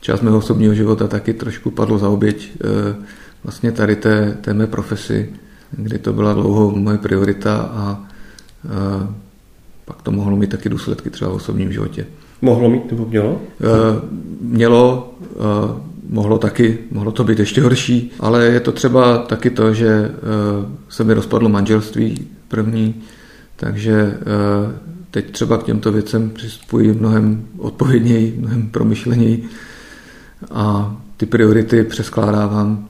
[0.00, 2.94] část mého osobního života taky trošku padlo za oběť e,
[3.44, 5.34] vlastně tady té, té mé profesi,
[5.70, 8.04] kdy to byla dlouho moje priorita a
[8.64, 9.29] e,
[9.90, 12.06] pak to mohlo mít taky důsledky třeba v osobním životě.
[12.42, 13.40] Mohlo mít nebo mělo?
[13.60, 13.66] E,
[14.40, 15.14] mělo,
[16.10, 20.10] mohlo taky, mohlo to být ještě horší, ale je to třeba taky to, že eh,
[20.88, 23.02] se mi rozpadlo manželství první,
[23.56, 24.16] takže eh,
[25.10, 29.48] teď třeba k těmto věcem přistupuji mnohem odpovědněji, mnohem promyšleněji
[30.50, 32.88] a ty priority přeskládávám,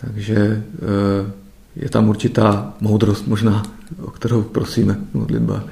[0.00, 1.32] takže eh,
[1.76, 3.62] je tam určitá moudrost možná,
[4.02, 5.64] o kterou prosíme modlitba.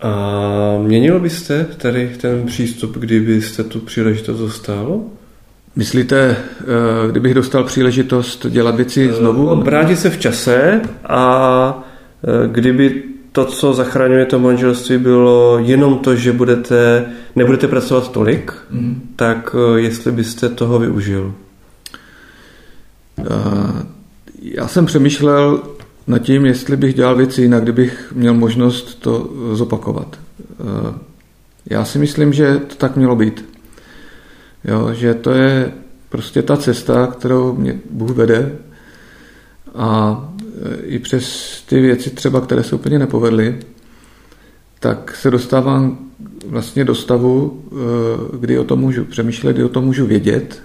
[0.00, 5.00] A měnil byste tady ten přístup, kdybyste tu příležitost dostal?
[5.76, 9.62] Myslíte, eh, kdybych dostal příležitost dělat věci eh, znovu?
[9.62, 11.84] Vrátit se v čase a
[12.24, 13.02] eh, kdyby
[13.32, 19.02] to, co zachraňuje to manželství, bylo jenom to, že budete, nebudete pracovat tolik, mm.
[19.16, 21.34] tak jestli byste toho využil?
[24.42, 25.62] Já jsem přemýšlel
[26.06, 30.18] nad tím, jestli bych dělal věci jinak, kdybych měl možnost to zopakovat.
[30.40, 30.98] Eh,
[31.70, 33.44] já si myslím, že to tak mělo být.
[34.64, 35.72] Jo, že to je
[36.08, 38.58] prostě ta cesta, kterou mě Bůh vede
[39.74, 43.60] a eh, i přes ty věci třeba, které se úplně nepovedly,
[44.80, 45.98] tak se dostávám
[46.46, 50.62] vlastně do stavu, eh, kdy o tom můžu přemýšlet, kdy o tom můžu vědět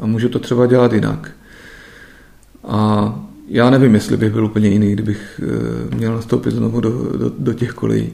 [0.00, 1.30] a můžu to třeba dělat jinak.
[2.64, 7.32] A já nevím, jestli bych byl úplně jiný, kdybych eh, měl nastoupit znovu do, do,
[7.38, 8.12] do těch kolejí.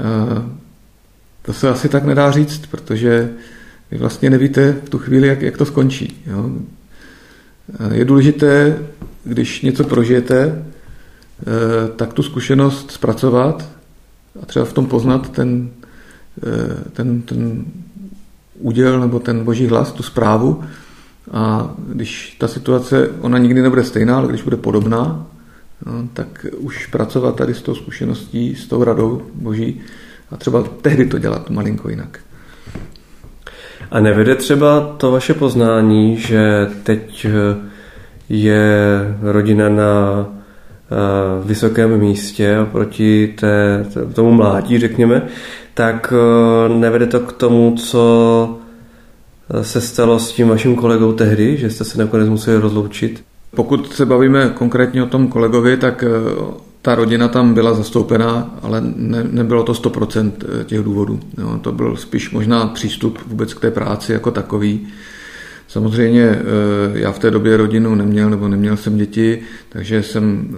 [0.00, 0.42] Eh,
[1.42, 3.30] to se asi tak nedá říct, protože
[3.90, 6.22] vy vlastně nevíte v tu chvíli, jak, jak to skončí.
[6.26, 6.50] Jo?
[7.90, 8.78] Eh, je důležité,
[9.24, 10.64] když něco prožijete,
[11.96, 13.68] tak tu zkušenost zpracovat
[14.42, 15.70] a třeba v tom poznat ten,
[16.92, 17.64] ten, ten
[18.58, 20.62] úděl nebo ten boží hlas, tu zprávu.
[21.30, 25.26] A když ta situace, ona nikdy nebude stejná, ale když bude podobná,
[25.86, 29.80] no, tak už pracovat tady s tou zkušeností, s tou radou boží
[30.30, 32.18] a třeba tehdy to dělat malinko jinak.
[33.90, 37.26] A nevede třeba to vaše poznání, že teď
[38.28, 45.22] je rodina na eh, vysokém místě oproti té, tomu mládí, řekněme,
[45.74, 48.61] tak eh, nevede to k tomu, co eh,
[49.62, 53.24] se stalo s tím vaším kolegou tehdy, že jste se nakonec museli rozloučit?
[53.56, 56.04] Pokud se bavíme konkrétně o tom kolegovi, tak
[56.82, 60.32] ta rodina tam byla zastoupená, ale ne, nebylo to 100%
[60.64, 61.20] těch důvodů.
[61.38, 64.86] Jo, to byl spíš možná přístup vůbec k té práci jako takový.
[65.68, 66.42] Samozřejmě eh,
[66.94, 70.48] já v té době rodinu neměl, nebo neměl jsem děti, takže jsem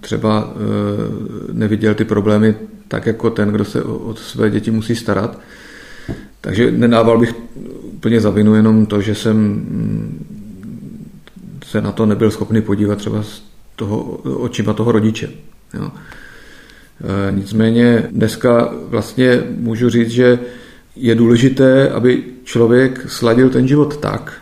[0.00, 2.54] třeba eh, neviděl ty problémy
[2.88, 5.38] tak jako ten, kdo se o své děti musí starat.
[6.40, 7.34] Takže nedával bych
[7.98, 10.26] úplně za vinu jenom to, že jsem mm,
[11.66, 13.42] se na to nebyl schopný podívat třeba z
[13.76, 15.30] toho, očima toho rodiče.
[15.74, 15.90] Jo.
[15.90, 20.38] E, nicméně dneska vlastně můžu říct, že
[20.96, 24.32] je důležité, aby člověk sladil ten život tak,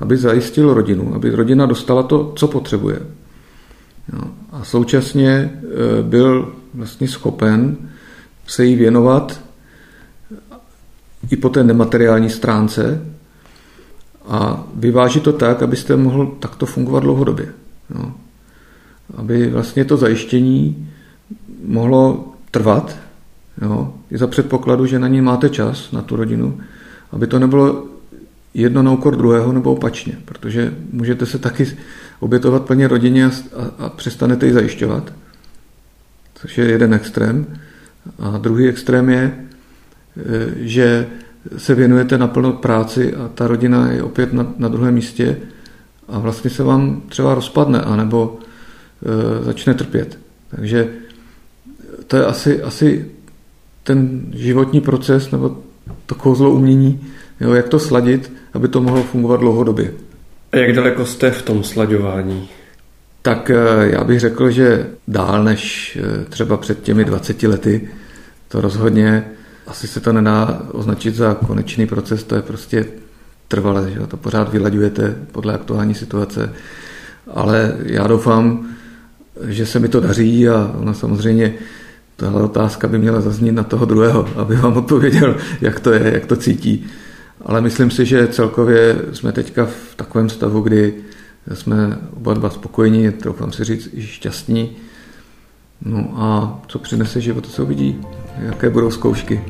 [0.00, 3.00] aby zajistil rodinu, aby rodina dostala to, co potřebuje.
[4.12, 4.22] Jo.
[4.52, 5.50] A současně e,
[6.02, 7.76] byl vlastně schopen
[8.46, 9.40] se jí věnovat
[11.30, 13.00] i po té nemateriální stránce
[14.28, 17.46] a vyvážit to tak, abyste mohl takto fungovat dlouhodobě.
[17.94, 18.12] Jo.
[19.16, 20.88] Aby vlastně to zajištění
[21.64, 22.96] mohlo trvat,
[23.62, 26.60] jo, i za předpokladu, že na ní máte čas, na tu rodinu,
[27.12, 27.84] aby to nebylo
[28.54, 31.66] jedno na úkor druhého nebo opačně, protože můžete se taky
[32.20, 35.12] obětovat plně rodině a, a, a přestanete ji zajišťovat,
[36.34, 37.46] což je jeden extrém.
[38.18, 39.46] A druhý extrém je,
[40.56, 41.06] že
[41.56, 45.36] se věnujete naplno práci a ta rodina je opět na, na druhém místě
[46.08, 50.18] a vlastně se vám třeba rozpadne anebo e, začne trpět.
[50.50, 50.88] Takže
[52.06, 53.10] to je asi, asi
[53.84, 55.58] ten životní proces nebo
[56.06, 57.00] to kouzlo umění,
[57.40, 59.92] jo, jak to sladit, aby to mohlo fungovat dlouhodobě.
[60.52, 62.48] A jak daleko jste v tom slaďování?
[63.22, 63.56] Tak eh,
[63.90, 67.88] já bych řekl, že dál než eh, třeba před těmi 20 lety,
[68.48, 69.24] to rozhodně
[69.66, 72.86] asi se to nedá označit za konečný proces, to je prostě
[73.48, 76.52] trvalé, že to pořád vylaďujete podle aktuální situace,
[77.26, 78.68] ale já doufám,
[79.46, 81.54] že se mi to daří a ona samozřejmě
[82.16, 86.26] tahle otázka by měla zaznít na toho druhého, aby vám odpověděl, jak to je, jak
[86.26, 86.86] to cítí.
[87.42, 90.94] Ale myslím si, že celkově jsme teďka v takovém stavu, kdy
[91.54, 94.76] jsme oba dva spokojení, troufám si říct i šťastní.
[95.82, 98.00] No a co přinese život, to se uvidí,
[98.42, 99.40] jaké budou zkoušky.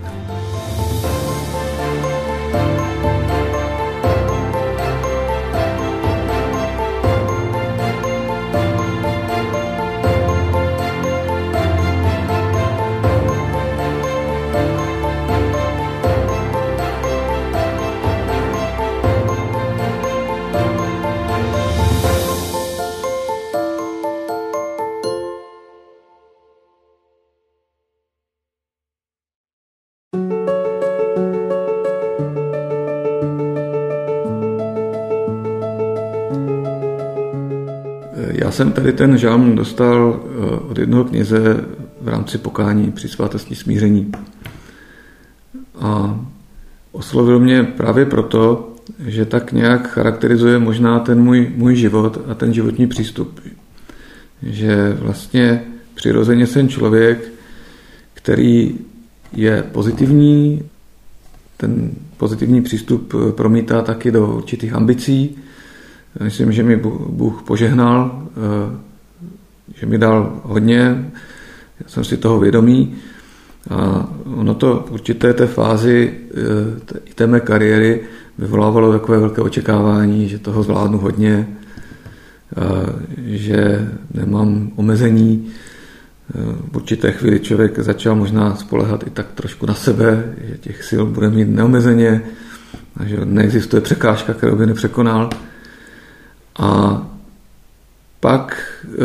[38.60, 41.64] Jsem tady ten žalm dostal eh, od jednoho kněze
[42.00, 44.12] v rámci pokání při svátostní smíření.
[45.80, 46.20] A
[46.92, 48.72] oslovil mě právě proto,
[49.06, 53.40] že tak nějak charakterizuje možná ten můj, můj život a ten životní přístup.
[54.42, 55.62] Že vlastně
[55.94, 57.32] přirozeně jsem člověk,
[58.14, 58.78] který
[59.32, 60.62] je pozitivní,
[61.56, 65.36] ten pozitivní přístup promítá taky do určitých ambicí,
[66.22, 68.78] Myslím, že mi Bůh požehnal, eh,
[69.74, 71.10] že mi dal hodně,
[71.80, 72.96] já jsem si toho vědomý.
[73.70, 78.00] A ono to v určité té fázi eh, té mé kariéry
[78.38, 81.48] vyvolávalo takové velké očekávání, že toho zvládnu hodně,
[83.26, 85.52] že nemám omezení.
[86.34, 86.38] Eh,
[86.72, 91.02] v určité chvíli člověk začal možná spolehat i tak trošku na sebe, že těch sil
[91.06, 92.22] bude mít neomezeně
[92.96, 95.30] a že neexistuje překážka, kterou by nepřekonal.
[96.60, 97.02] A
[98.20, 98.96] pak e,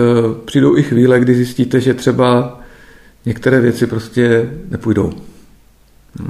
[0.46, 2.60] přijdou i chvíle, kdy zjistíte, že třeba
[3.26, 5.14] některé věci prostě nepůjdou.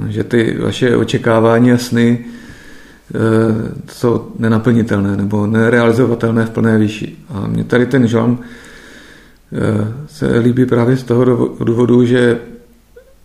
[0.08, 7.16] Že ty vaše očekávání a sny e, jsou nenaplnitelné nebo nerealizovatelné v plné výši.
[7.28, 11.24] A mě tady ten žalm e, se líbí právě z toho
[11.64, 12.38] důvodu, že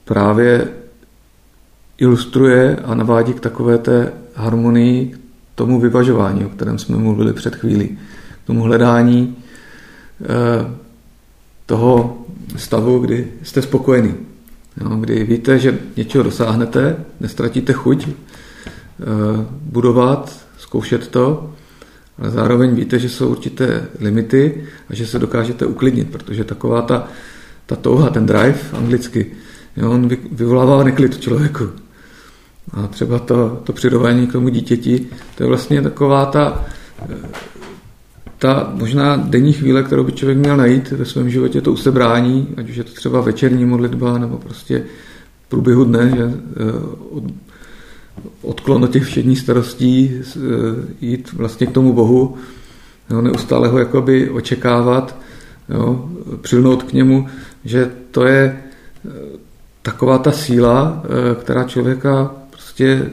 [0.06, 0.68] právě
[1.98, 5.21] ilustruje a navádí k takové té harmonii,
[5.62, 7.98] tomu vyvažování, o kterém jsme mluvili před chvílí,
[8.44, 9.38] k tomu hledání
[10.24, 10.26] eh,
[11.66, 12.18] toho
[12.56, 14.14] stavu, kdy jste spokojený.
[15.00, 18.14] Kdy víte, že něčeho dosáhnete, nestratíte chuť eh,
[19.62, 21.54] budovat, zkoušet to,
[22.18, 27.08] ale zároveň víte, že jsou určité limity a že se dokážete uklidnit, protože taková ta,
[27.66, 29.32] ta touha, ten drive anglicky,
[29.78, 31.70] jo, on vyvolává neklid člověku.
[32.74, 35.08] A třeba to, to přirování k tomu dítěti,
[35.38, 36.66] to je vlastně taková ta,
[38.38, 42.70] ta možná denní chvíle, kterou by člověk měl najít ve svém životě, to usebrání, ať
[42.70, 44.84] už je to třeba večerní modlitba, nebo prostě
[45.46, 46.34] v průběhu dne, že
[47.10, 47.24] od,
[48.42, 50.12] odklon od těch všedních starostí,
[51.02, 52.38] jít vlastně k tomu Bohu,
[53.10, 55.16] jo, neustále ho jakoby očekávat,
[55.70, 56.10] jo,
[56.42, 57.28] přilnout k němu,
[57.66, 58.62] že to je
[59.82, 61.04] taková ta síla,
[61.40, 62.36] která člověka
[62.72, 63.10] prostě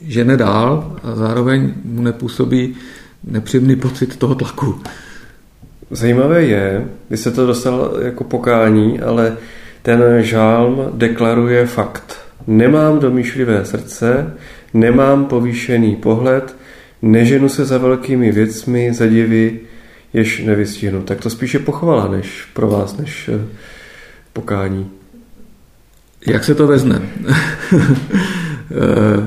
[0.00, 2.76] žene dál a zároveň mu nepůsobí
[3.24, 4.80] nepříjemný pocit toho tlaku.
[5.90, 9.36] Zajímavé je, vy se to dostal jako pokání, ale
[9.82, 12.18] ten žálm deklaruje fakt.
[12.46, 14.36] Nemám domýšlivé srdce,
[14.74, 16.56] nemám povýšený pohled,
[17.02, 19.60] neženu se za velkými věcmi, za divy,
[20.12, 21.02] jež nevystihnu.
[21.02, 23.46] Tak to spíše pochvala než pro vás, než eh,
[24.32, 24.90] pokání.
[26.26, 27.02] Jak se to vezme?
[28.70, 29.26] Eh,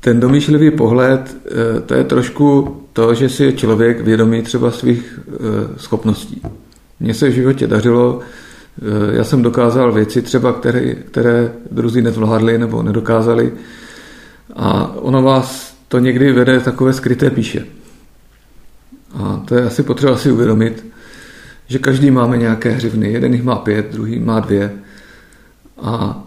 [0.00, 5.20] ten domýšlivý pohled, eh, to je trošku to, že si je člověk vědomý třeba svých
[5.28, 5.32] eh,
[5.76, 6.42] schopností.
[7.00, 8.20] Mně se v životě dařilo,
[9.12, 13.52] já jsem dokázal věci třeba, které, které druzí nezvládli nebo nedokázali
[14.56, 17.66] a ono vás to někdy vede takové skryté píše.
[19.14, 20.86] A to je asi potřeba si uvědomit,
[21.68, 23.12] že každý máme nějaké hřivny.
[23.12, 24.72] Jeden jich má pět, druhý má dvě.
[25.82, 26.22] A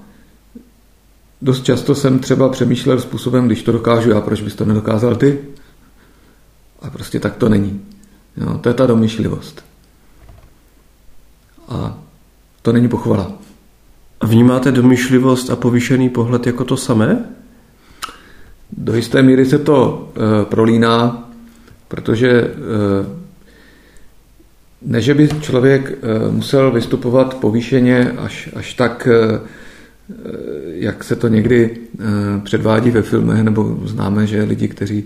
[1.44, 5.40] Dost často jsem třeba přemýšlel způsobem, když to dokážu já, proč bys to nedokázal ty?
[6.82, 7.82] A prostě tak to není.
[8.38, 9.66] Jo, to je ta domýšlivost.
[11.68, 11.98] A
[12.62, 13.32] to není pochvala.
[14.24, 17.26] Vnímáte domýšlivost a povýšený pohled jako to samé?
[18.72, 21.30] Do jisté míry se to e, prolíná,
[21.88, 22.50] protože e,
[24.82, 29.40] ne, že by člověk e, musel vystupovat povýšeně až, až tak e, Eh,
[30.66, 32.04] jak se to někdy eh,
[32.44, 35.04] předvádí ve filmech, nebo známe, že lidi, kteří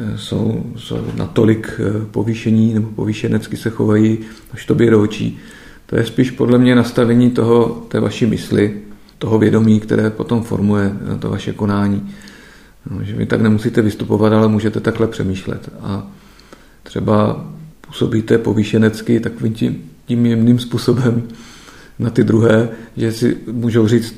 [0.00, 4.18] eh, jsou, jsou natolik povýšení nebo povýšenecky se chovají,
[4.52, 5.38] až to do očí.
[5.86, 8.80] To je spíš podle mě nastavení toho, té vaší mysli,
[9.18, 12.10] toho vědomí, které potom formuje to vaše konání.
[12.90, 15.68] No, že vy tak nemusíte vystupovat, ale můžete takhle přemýšlet.
[15.80, 16.06] A
[16.82, 17.46] třeba
[17.80, 21.22] působíte povýšenecky takovým tím, tím jemným způsobem,
[21.98, 24.14] na ty druhé, že si můžou říct,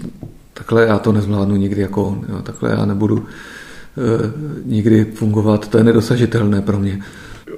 [0.55, 4.33] takhle já to nezvládnu nikdy jako on, jo, takhle já nebudu e,
[4.65, 7.01] nikdy fungovat, to je nedosažitelné pro mě.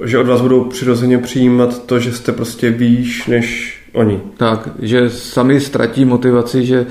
[0.05, 4.21] Že od vás budou přirozeně přijímat to, že jste prostě výš než oni.
[4.37, 6.87] Tak, že sami ztratí motivaci, že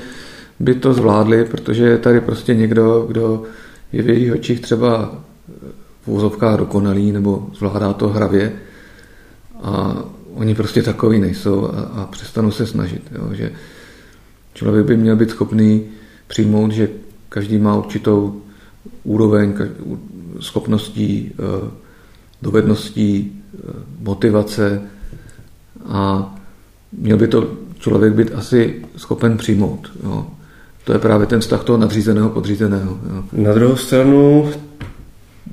[0.60, 3.42] by to zvládli, protože je tady prostě někdo, kdo
[3.92, 5.14] je v jejich očích třeba
[6.02, 8.52] v úzovkách dokonalý nebo zvládá to hravě
[9.62, 10.04] a
[10.40, 13.02] oni prostě takový nejsou a, a přestanou se snažit.
[13.12, 13.52] Jo, že
[14.54, 15.84] člověk by měl být schopný
[16.26, 16.88] přijmout, že
[17.28, 18.42] každý má určitou
[19.04, 19.54] úroveň
[20.40, 21.70] schopností, eh,
[22.42, 23.58] dovedností, eh,
[23.98, 24.82] motivace
[25.86, 26.34] a
[26.92, 29.92] měl by to člověk být asi schopen přijmout.
[30.04, 30.26] Jo.
[30.84, 32.98] To je právě ten vztah toho nadřízeného, podřízeného.
[33.14, 33.24] Jo.
[33.32, 34.50] Na druhou stranu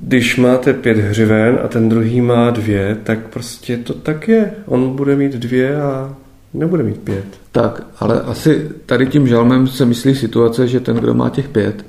[0.02, 4.52] když máte pět hřiven a ten druhý má dvě, tak prostě to tak je.
[4.66, 6.16] On bude mít dvě a
[6.54, 7.24] nebude mít pět.
[7.52, 11.84] Tak, ale asi tady tím žalmem se myslí situace, že ten, kdo má těch pět,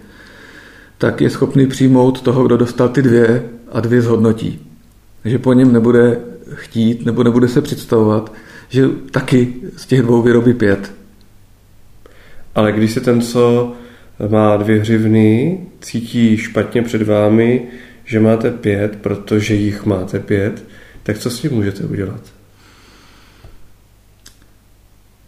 [0.97, 4.60] tak je schopný přijmout toho, kdo dostal ty dvě a dvě zhodnotí.
[5.26, 6.20] Že po něm nebude
[6.53, 8.34] chtít nebo nebude se představovat,
[8.70, 10.91] že taky z těch dvou vyrobí pět.
[12.55, 13.74] Ale když se ten, co
[14.30, 17.68] má dvě hřivny, cítí špatně před vámi,
[18.10, 20.66] že máte pět, protože jich máte pět,
[21.03, 22.22] tak co s tím můžete udělat?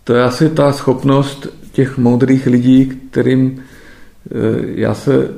[0.03, 4.31] To je asi ta schopnost těch moudrých lidí, kterým eh,
[4.75, 5.29] já se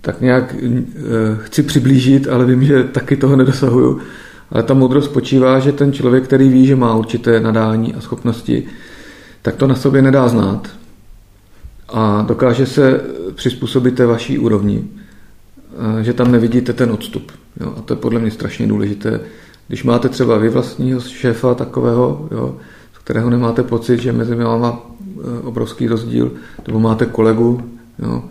[0.00, 0.88] tak nějak eh,
[1.42, 4.00] chci přiblížit, ale vím, že taky toho nedosahuju.
[4.50, 8.66] Ale ta moudrost spočívá, že ten člověk, který ví, že má určité nadání a schopnosti,
[9.42, 10.68] tak to na sobě nedá znát.
[11.88, 13.00] A dokáže se
[13.34, 14.88] přizpůsobit té vaší úrovni
[16.02, 17.32] že tam nevidíte ten odstup.
[17.60, 17.74] Jo?
[17.78, 19.20] A to je podle mě strašně důležité.
[19.68, 22.56] Když máte třeba vy vlastního šéfa takového, jo,
[23.04, 24.86] kterého nemáte pocit, že mezi váma
[25.42, 26.32] obrovský rozdíl,
[26.66, 27.62] nebo máte kolegu,
[27.98, 28.24] jo,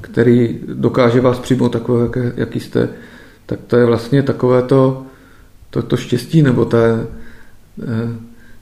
[0.00, 2.88] který dokáže vás přijmout takové, jaký jste,
[3.46, 5.06] tak to je vlastně takové to,
[5.70, 6.78] to, to štěstí, nebo ta,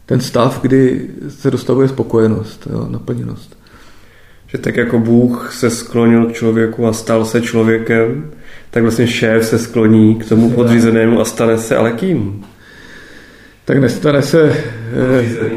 [0.07, 3.62] ten stav, kdy se dostavuje spokojenost, jo, naplněnost.
[4.53, 8.30] Že tak jako Bůh se sklonil k člověku a stal se člověkem,
[8.70, 12.44] tak vlastně šéf se skloní k tomu podřízenému a stane se ale kým?
[13.64, 14.57] Tak nestane se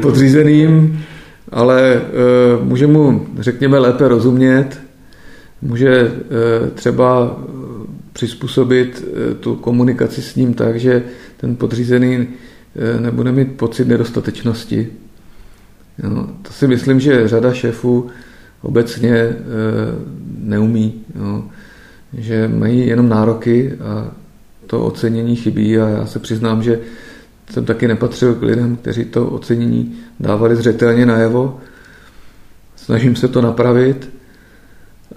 [0.02, 1.04] podřízeným
[1.52, 2.00] ale e,
[2.64, 4.80] může mu, řekněme, lépe rozumět,
[5.62, 6.10] může e,
[6.70, 7.38] třeba
[8.12, 9.04] přizpůsobit
[9.40, 11.02] tu komunikaci s ním tak, že
[11.36, 12.28] ten podřízený
[13.00, 14.88] nebude mít pocit nedostatečnosti.
[16.04, 18.10] Jo, to si myslím, že řada šéfů
[18.66, 19.36] obecně
[20.38, 20.94] neumí.
[21.14, 21.44] Jo,
[22.18, 24.10] že mají jenom nároky a
[24.66, 26.80] to ocenění chybí a já se přiznám, že
[27.50, 31.60] jsem taky nepatřil k lidem, kteří to ocenění dávali zřetelně najevo.
[32.76, 34.10] Snažím se to napravit,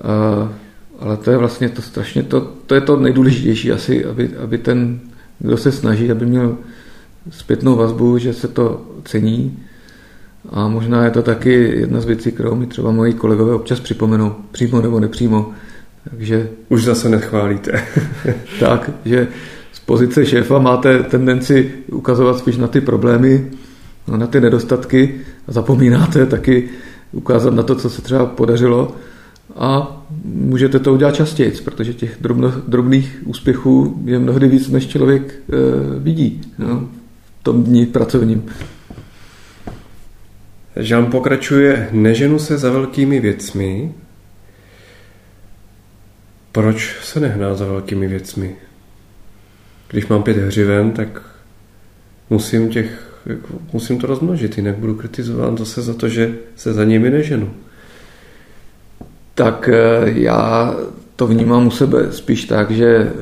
[0.04, 0.54] a,
[1.00, 5.00] ale to je vlastně to strašně, to, to je to nejdůležitější asi, aby, aby ten,
[5.40, 6.58] kdo se snaží, aby měl
[7.30, 9.60] zpětnou vazbu, že se to cení.
[10.50, 14.36] A možná je to taky jedna z věcí, kterou mi třeba moji kolegové občas připomenou,
[14.52, 15.52] přímo nebo nepřímo.
[16.10, 16.50] Takže...
[16.70, 17.84] Už zase nechválíte.
[18.60, 19.28] tak, že
[19.90, 23.52] pozice šéfa máte tendenci ukazovat spíš na ty problémy,
[24.18, 25.16] na ty nedostatky
[25.48, 26.70] a zapomínáte taky
[27.12, 28.96] ukázat na to, co se třeba podařilo
[29.56, 35.34] a můžete to udělat častěji, protože těch drobno, drobných úspěchů je mnohdy víc, než člověk
[35.34, 36.90] e, vidí no,
[37.40, 38.44] v tom dní pracovním.
[40.80, 43.94] Jean pokračuje, neženu se za velkými věcmi.
[46.52, 48.56] Proč se nehná za velkými věcmi?
[49.92, 51.22] když mám pět hřiven, tak
[52.30, 56.84] musím, těch, jako, musím to rozmnožit, jinak budu kritizován zase za to, že se za
[56.84, 57.50] nimi neženu.
[59.36, 60.76] Tak eh, já
[61.16, 63.14] to vnímám u sebe spíš tak, že eh,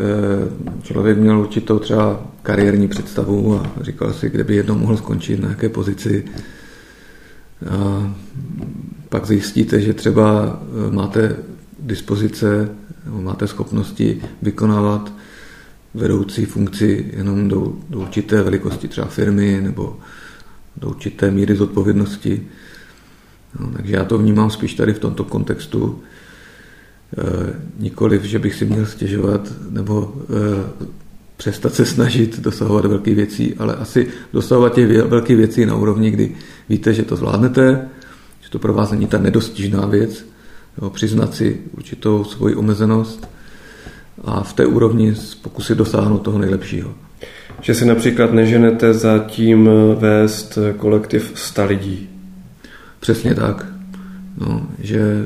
[0.83, 5.49] člověk měl určitou třeba kariérní představu a říkal si, kde by jednou mohl skončit, na
[5.49, 6.25] jaké pozici.
[7.65, 8.13] A
[9.09, 11.35] pak zjistíte, že třeba eh, máte
[11.79, 12.69] dispozice,
[13.05, 15.13] máte schopnosti vykonávat
[15.93, 19.99] vedoucí funkci jenom do, do určité velikosti třeba firmy nebo
[20.77, 22.47] do určité míry zodpovědnosti.
[23.59, 26.01] No, takže já to vnímám spíš tady v tomto kontextu.
[27.17, 30.87] E, nikoliv, že bych si měl stěžovat nebo e,
[31.37, 36.35] přestat se snažit dosahovat velkých věcí, ale asi dosahovat těch velkých věcí na úrovni, kdy
[36.70, 37.88] víte, že to zvládnete,
[38.41, 40.26] že to pro vás není ta nedostižná věc,
[40.82, 43.30] jo, přiznat si určitou svoji omezenost
[44.24, 46.93] a v té úrovni pokusit dosáhnout toho nejlepšího.
[47.61, 52.09] Že si například neženete za tím vést kolektiv 100 lidí.
[52.99, 53.65] Přesně tak.
[54.38, 55.26] No, že e,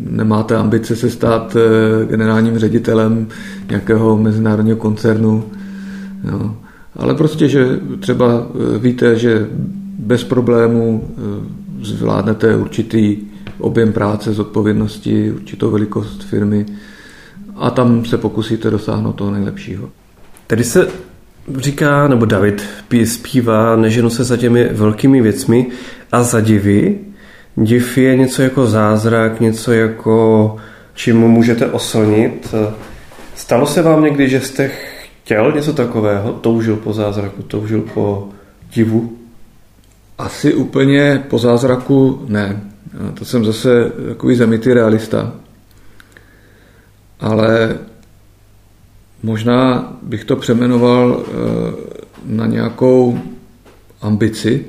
[0.00, 3.28] nemáte ambice se stát e, generálním ředitelem
[3.68, 5.44] nějakého mezinárodního koncernu,
[6.24, 6.56] no,
[6.96, 9.48] ale prostě, že třeba e, víte, že
[9.98, 13.16] bez problému e, zvládnete určitý
[13.58, 16.66] objem práce, zodpovědnosti, určitou velikost firmy,
[17.56, 19.88] a tam se pokusíte dosáhnout toho nejlepšího.
[20.46, 20.88] Tady se
[21.56, 22.64] říká, nebo David
[23.04, 25.66] zpívá, neženu se za těmi velkými věcmi
[26.12, 26.98] a za divy.
[27.56, 30.56] Div je něco jako zázrak, něco jako
[30.94, 32.54] čím můžete oslnit.
[33.34, 34.70] Stalo se vám někdy, že jste
[35.22, 36.32] chtěl něco takového?
[36.32, 38.28] Toužil po zázraku, toužil po
[38.74, 39.12] divu?
[40.18, 42.60] Asi úplně po zázraku ne.
[43.14, 45.32] To jsem zase takový zemitý realista
[47.24, 47.78] ale
[49.22, 51.32] možná bych to přemenoval eh,
[52.24, 53.20] na nějakou
[54.00, 54.64] ambici,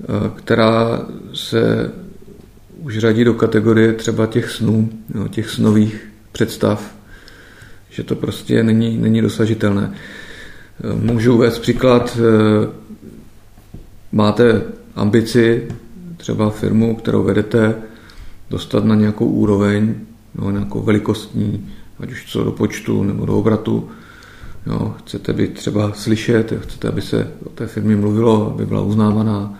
[0.00, 0.04] eh,
[0.36, 1.92] která se
[2.82, 6.94] už řadí do kategorie třeba těch snů, jo, těch snových představ,
[7.90, 9.92] že to prostě není, není dosažitelné.
[9.92, 12.18] Eh, můžu uvést příklad,
[14.14, 14.62] máte
[14.96, 15.68] ambici,
[16.16, 17.74] třeba firmu, kterou vedete,
[18.50, 19.94] dostat na nějakou úroveň,
[20.34, 23.88] jo, nějakou velikostní, ať už co do počtu nebo do obratu.
[24.66, 29.58] Jo, chcete být třeba slyšet, chcete, aby se o té firmě mluvilo, aby byla uznávaná,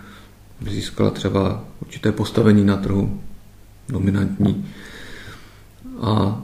[0.61, 3.21] aby získala třeba určité postavení na trhu,
[3.89, 4.67] dominantní.
[6.01, 6.43] A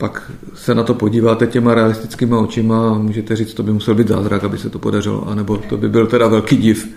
[0.00, 4.08] pak se na to podíváte těma realistickýma očima a můžete říct, to by musel být
[4.08, 6.88] zázrak, aby se to podařilo, anebo to by byl teda velký div.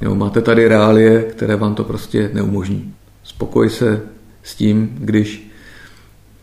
[0.00, 2.94] Jo, máte tady reálie, které vám to prostě neumožní.
[3.24, 4.02] Spokoj se
[4.42, 5.50] s tím, když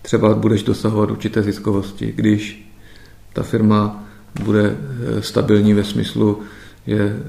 [0.02, 2.72] třeba budeš dosahovat určité ziskovosti, když
[3.34, 4.04] ta firma
[4.44, 4.78] bude
[5.20, 6.40] stabilní ve smyslu,
[6.88, 7.20] že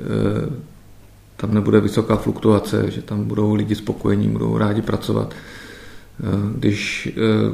[1.36, 5.34] tam nebude vysoká fluktuace, že tam budou lidi spokojení, budou rádi pracovat,
[6.54, 7.08] když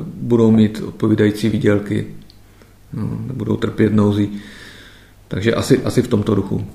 [0.05, 2.07] budou mít odpovídající výdělky,
[2.93, 4.41] no, nebudou trpět nouzí.
[5.29, 6.67] Takže asi, asi v tomto duchu.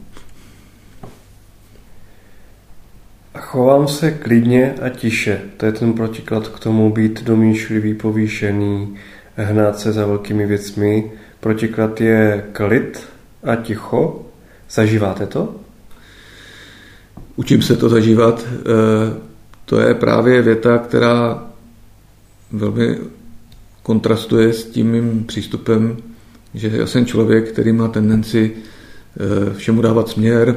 [3.38, 5.42] Chovám se klidně a tiše.
[5.58, 8.96] To je ten protiklad k tomu být domýšlivý, povýšený,
[9.36, 11.12] hnát se za velkými věcmi.
[11.40, 13.08] Protiklad je klid
[13.44, 14.26] a ticho.
[14.70, 15.56] Zažíváte to?
[17.36, 18.48] Učím se to zažívat.
[18.48, 18.64] E,
[19.66, 21.49] to je právě věta, která
[22.52, 22.98] velmi
[23.84, 25.98] kontrastuje s tím mým přístupem,
[26.54, 30.56] že já jsem člověk, který má tendenci e, všemu dávat směr,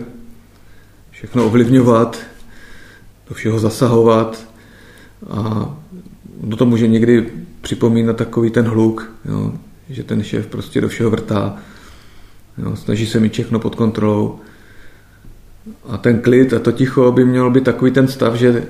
[1.11, 2.19] všechno ovlivňovat,
[3.29, 4.49] do všeho zasahovat
[5.31, 5.71] a
[6.43, 7.31] do to může někdy
[7.61, 9.53] připomínat takový ten hluk, jo,
[9.91, 11.57] že ten šéf prostě do všeho vrtá,
[12.59, 14.39] jo, snaží se mít všechno pod kontrolou
[15.89, 18.69] a ten klid a to ticho by mělo být takový ten stav, že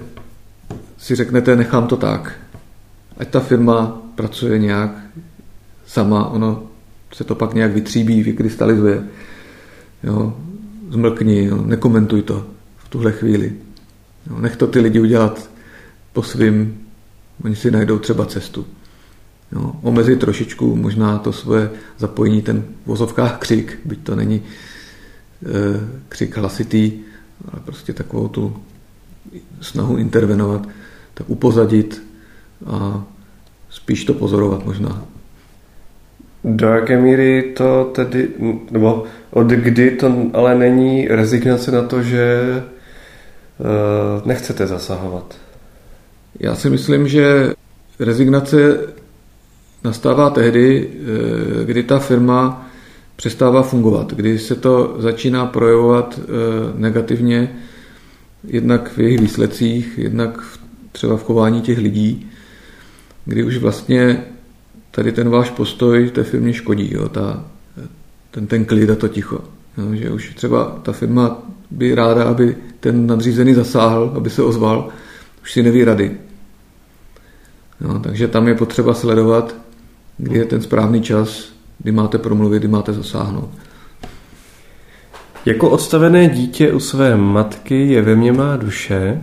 [0.99, 2.33] si řeknete, nechám to tak.
[3.17, 4.91] Ať ta firma pracuje nějak
[5.87, 6.63] sama, ono
[7.13, 9.05] se to pak nějak vytříbí, vykrystalizuje.
[10.03, 10.37] Jo,
[10.91, 12.47] zmlkni, jo, nekomentuj to
[12.77, 13.53] v tuhle chvíli.
[14.31, 15.51] Jo, nech to ty lidi udělat
[16.13, 16.81] po svým,
[17.45, 18.67] oni si najdou třeba cestu.
[19.53, 24.43] Jo, omezit trošičku možná to svoje zapojení, ten v vozovkách křik, byť to není e,
[26.09, 26.93] křik hlasitý,
[27.53, 28.57] ale prostě takovou tu
[29.61, 30.69] snahu intervenovat,
[31.15, 32.03] tak upozadit
[32.67, 33.05] a
[33.71, 35.05] spíš to pozorovat možná.
[36.45, 38.29] Do jaké míry to tedy,
[38.71, 42.63] nebo od kdy to ale není rezignace na to, že
[43.61, 45.35] Eh, nechcete zasahovat?
[46.41, 47.53] Já si myslím, že
[47.99, 48.87] rezignace
[49.85, 52.71] nastává tehdy, eh, kdy ta firma
[53.17, 56.27] přestává fungovat, kdy se to začíná projevovat eh,
[56.75, 57.57] negativně,
[58.45, 60.59] jednak v jejich výsledcích, jednak
[60.93, 62.31] třeba v chování těch lidí,
[63.25, 64.25] kdy už vlastně
[64.91, 67.45] tady ten váš postoj té firmě škodí, jo, ta,
[68.31, 69.41] ten, ten klid a to ticho.
[69.79, 74.89] Jo, že už třeba ta firma by ráda, aby ten nadřízený zasáhl, aby se ozval,
[75.43, 76.17] už si neví rady.
[77.81, 79.55] No, takže tam je potřeba sledovat,
[80.19, 83.51] kdy je ten správný čas, kdy máte promluvit, kdy máte zasáhnout.
[85.47, 89.21] Jako odstavené dítě u své matky je ve mně má duše.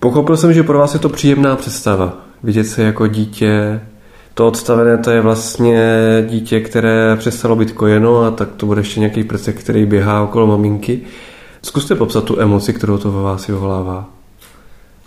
[0.00, 2.25] Pochopil jsem, že pro vás je to příjemná představa.
[2.42, 3.80] Vidět se jako dítě.
[4.34, 5.82] To odstavené to je vlastně
[6.28, 10.46] dítě, které přestalo být kojeno a tak to bude ještě nějaký prcek, který běhá okolo
[10.46, 11.00] maminky.
[11.62, 14.10] Zkuste popsat tu emoci, kterou to ve vás vyvolává.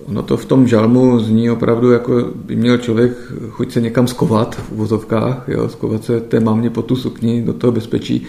[0.05, 3.11] Ono to v tom žalmu zní opravdu, jako by měl člověk
[3.49, 7.53] chuť se někam skovat v uvozovkách, jo, skovat se té mámě po tu sukni do
[7.53, 8.25] toho bezpečí.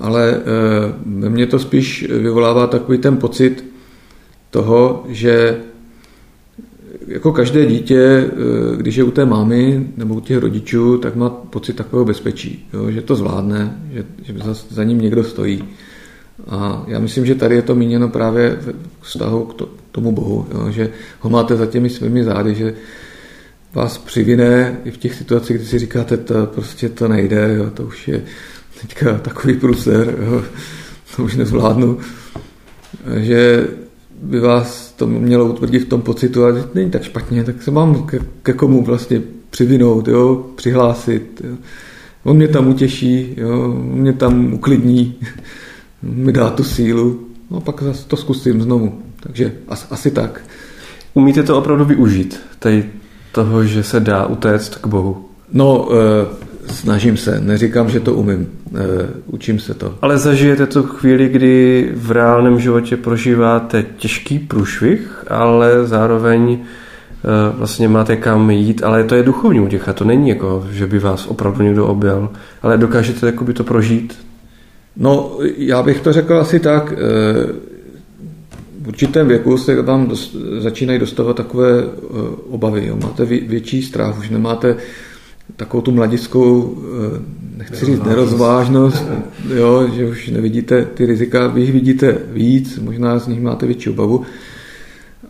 [0.00, 0.40] Ale e,
[1.06, 3.64] ve mně to spíš vyvolává takový ten pocit
[4.50, 5.60] toho, že
[7.06, 8.30] jako každé dítě, e,
[8.76, 12.90] když je u té mámy nebo u těch rodičů, tak má pocit takového bezpečí, jo,
[12.90, 15.64] že to zvládne, že, že za, za ním někdo stojí.
[16.48, 19.54] A já myslím, že tady je to míněno právě v vztahu k
[19.92, 20.90] tomu Bohu, jo, že
[21.20, 22.74] ho máte za těmi svými zády, že
[23.74, 27.82] vás přivine i v těch situacích, kdy si říkáte, to prostě to nejde, jo, to
[27.82, 28.22] už je
[28.80, 30.44] teďka takový pruser, jo,
[31.16, 31.98] to už nezvládnu,
[33.16, 33.68] že
[34.22, 37.70] by vás to mělo utvrdit v tom pocitu, a že není tak špatně, tak se
[37.70, 41.40] mám ke, ke komu vlastně přivinout, jo, přihlásit.
[41.44, 41.56] Jo.
[42.24, 45.14] On mě tam utěší, jo, on mě tam uklidní
[46.02, 49.02] mi dá tu sílu, no pak zase to zkusím znovu.
[49.20, 50.44] Takže asi, asi tak.
[51.14, 52.84] Umíte to opravdu využít, tady
[53.32, 55.28] toho, že se dá utéct k Bohu?
[55.52, 56.26] No, e,
[56.66, 59.94] snažím se, neříkám, že to umím, e, učím se to.
[60.02, 66.58] Ale zažijete tu chvíli, kdy v reálném životě prožíváte těžký průšvih, ale zároveň e,
[67.56, 71.26] vlastně máte kam jít, ale to je duchovní utěcha, to není jako, že by vás
[71.26, 72.28] opravdu někdo objel,
[72.62, 74.14] ale dokážete jakoby to prožít
[74.96, 76.92] No, já bych to řekl asi tak.
[76.92, 77.72] Eh,
[78.80, 81.86] v určitém věku se vám dost, začínají dostávat takové eh,
[82.50, 82.86] obavy.
[82.86, 82.96] Jo.
[83.02, 84.76] Máte větší strach, už nemáte
[85.56, 87.22] takovou tu mladickou, eh,
[87.56, 89.04] nechci říct nerozvážnost,
[89.54, 93.90] jo, že už nevidíte ty rizika, vy jich vidíte víc, možná z nich máte větší
[93.90, 94.22] obavu.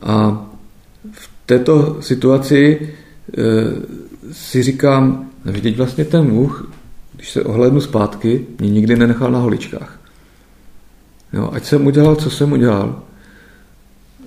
[0.03, 0.47] A
[1.13, 2.89] v této situaci
[4.33, 6.73] si říkám, že teď vlastně ten muh
[7.23, 10.01] když se ohlednu zpátky, mě nikdy nenechal na holičkách.
[11.33, 13.03] Jo, ať jsem udělal, co jsem udělal,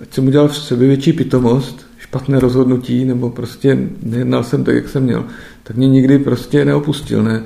[0.01, 4.89] ať jsem udělal v sebe větší pitomost, špatné rozhodnutí, nebo prostě nejednal jsem tak, jak
[4.89, 5.25] jsem měl,
[5.63, 7.43] tak mě nikdy prostě neopustil, ne,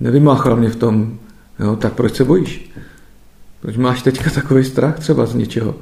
[0.00, 1.18] nevymáchal mě v tom,
[1.60, 2.70] jo, tak proč se bojíš?
[3.60, 5.74] Proč máš teďka takový strach třeba z něčeho?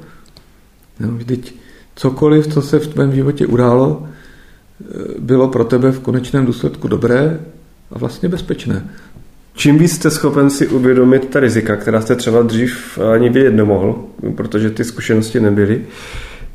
[1.01, 1.55] Jo, vždyť
[1.97, 4.09] cokoliv, co se v tvém životě událo,
[5.19, 7.41] bylo pro tebe v konečném důsledku dobré
[7.91, 8.87] a vlastně bezpečné.
[9.55, 14.05] Čím víc jste schopen si uvědomit ta rizika, která jste třeba dřív ani vědět nemohl,
[14.37, 15.85] protože ty zkušenosti nebyly,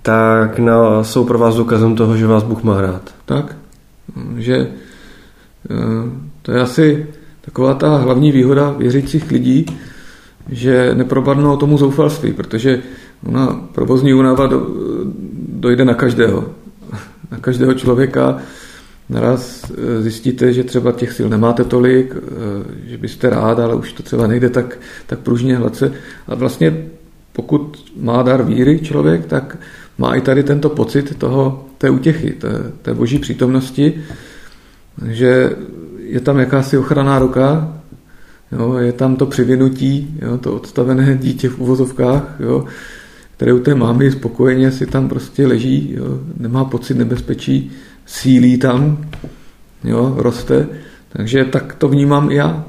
[0.08, 3.16] tak na, jsou pro vás důkazem toho, že vás Bůh má rád.
[3.26, 3.56] Tak,
[4.38, 5.76] že eh,
[6.42, 7.08] to je asi
[7.42, 9.66] taková ta hlavní výhoda věřících lidí,
[10.50, 12.82] že nepropadnou tomu zoufalství, protože
[13.26, 14.50] ona provozní únava
[15.50, 16.46] dojde na každého.
[17.32, 18.38] Na každého člověka
[19.10, 23.94] naraz eh, zjistíte, že třeba těch sil nemáte tolik, eh, že byste rád, ale už
[23.94, 25.94] to třeba nejde tak, tak pružně, hladce.
[26.28, 26.88] A vlastně
[27.34, 29.58] pokud má dar víry člověk, tak
[29.98, 32.50] má i tady tento pocit toho, té útěchy, té,
[32.82, 34.04] té boží přítomnosti,
[35.06, 35.56] že
[36.00, 37.74] je tam jakási ochranná ruka,
[38.52, 42.66] jo, je tam to přivinutí, jo, to odstavené dítě v uvozovkách, jo,
[43.36, 47.72] které u té mámy spokojeně si tam prostě leží, jo, nemá pocit nebezpečí,
[48.06, 49.06] sílí tam,
[49.84, 50.68] jo, roste.
[51.10, 52.66] Takže tak to vnímám i já.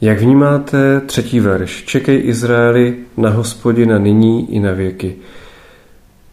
[0.00, 1.84] Jak vnímáte třetí verš?
[1.86, 5.16] Čekej Izraeli na hospodina nyní i na věky.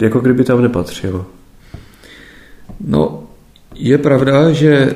[0.02, 1.26] Jako kdyby tam nepatřilo.
[2.80, 3.24] No,
[3.76, 4.96] je pravda, že eh,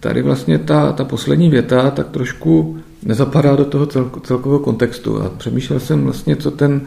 [0.00, 3.86] tady vlastně ta, ta poslední věta tak trošku nezapadá do toho
[4.22, 6.80] celkového kontextu a přemýšlel jsem vlastně, co ten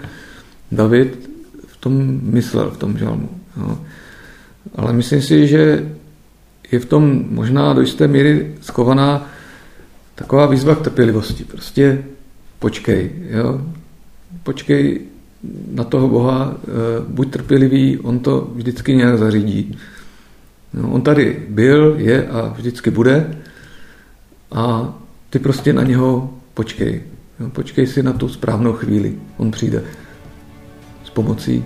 [0.71, 1.29] David
[1.67, 3.29] v tom myslel, v tom žalmu.
[3.57, 3.85] No.
[4.75, 5.89] Ale myslím si, že
[6.71, 9.29] je v tom možná do jisté míry schovaná
[10.15, 11.43] taková výzva k trpělivosti.
[11.43, 12.03] Prostě
[12.59, 13.61] počkej, jo?
[14.43, 15.01] počkej
[15.71, 16.67] na toho Boha, eh,
[17.07, 19.77] buď trpělivý, on to vždycky nějak zařídí.
[20.73, 23.37] No, on tady byl, je a vždycky bude
[24.51, 24.93] a
[25.29, 27.01] ty prostě na něho počkej.
[27.39, 27.49] Jo?
[27.49, 29.83] Počkej si na tu správnou chvíli, on přijde
[31.05, 31.63] s pomocí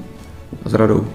[0.65, 1.07] a s radou.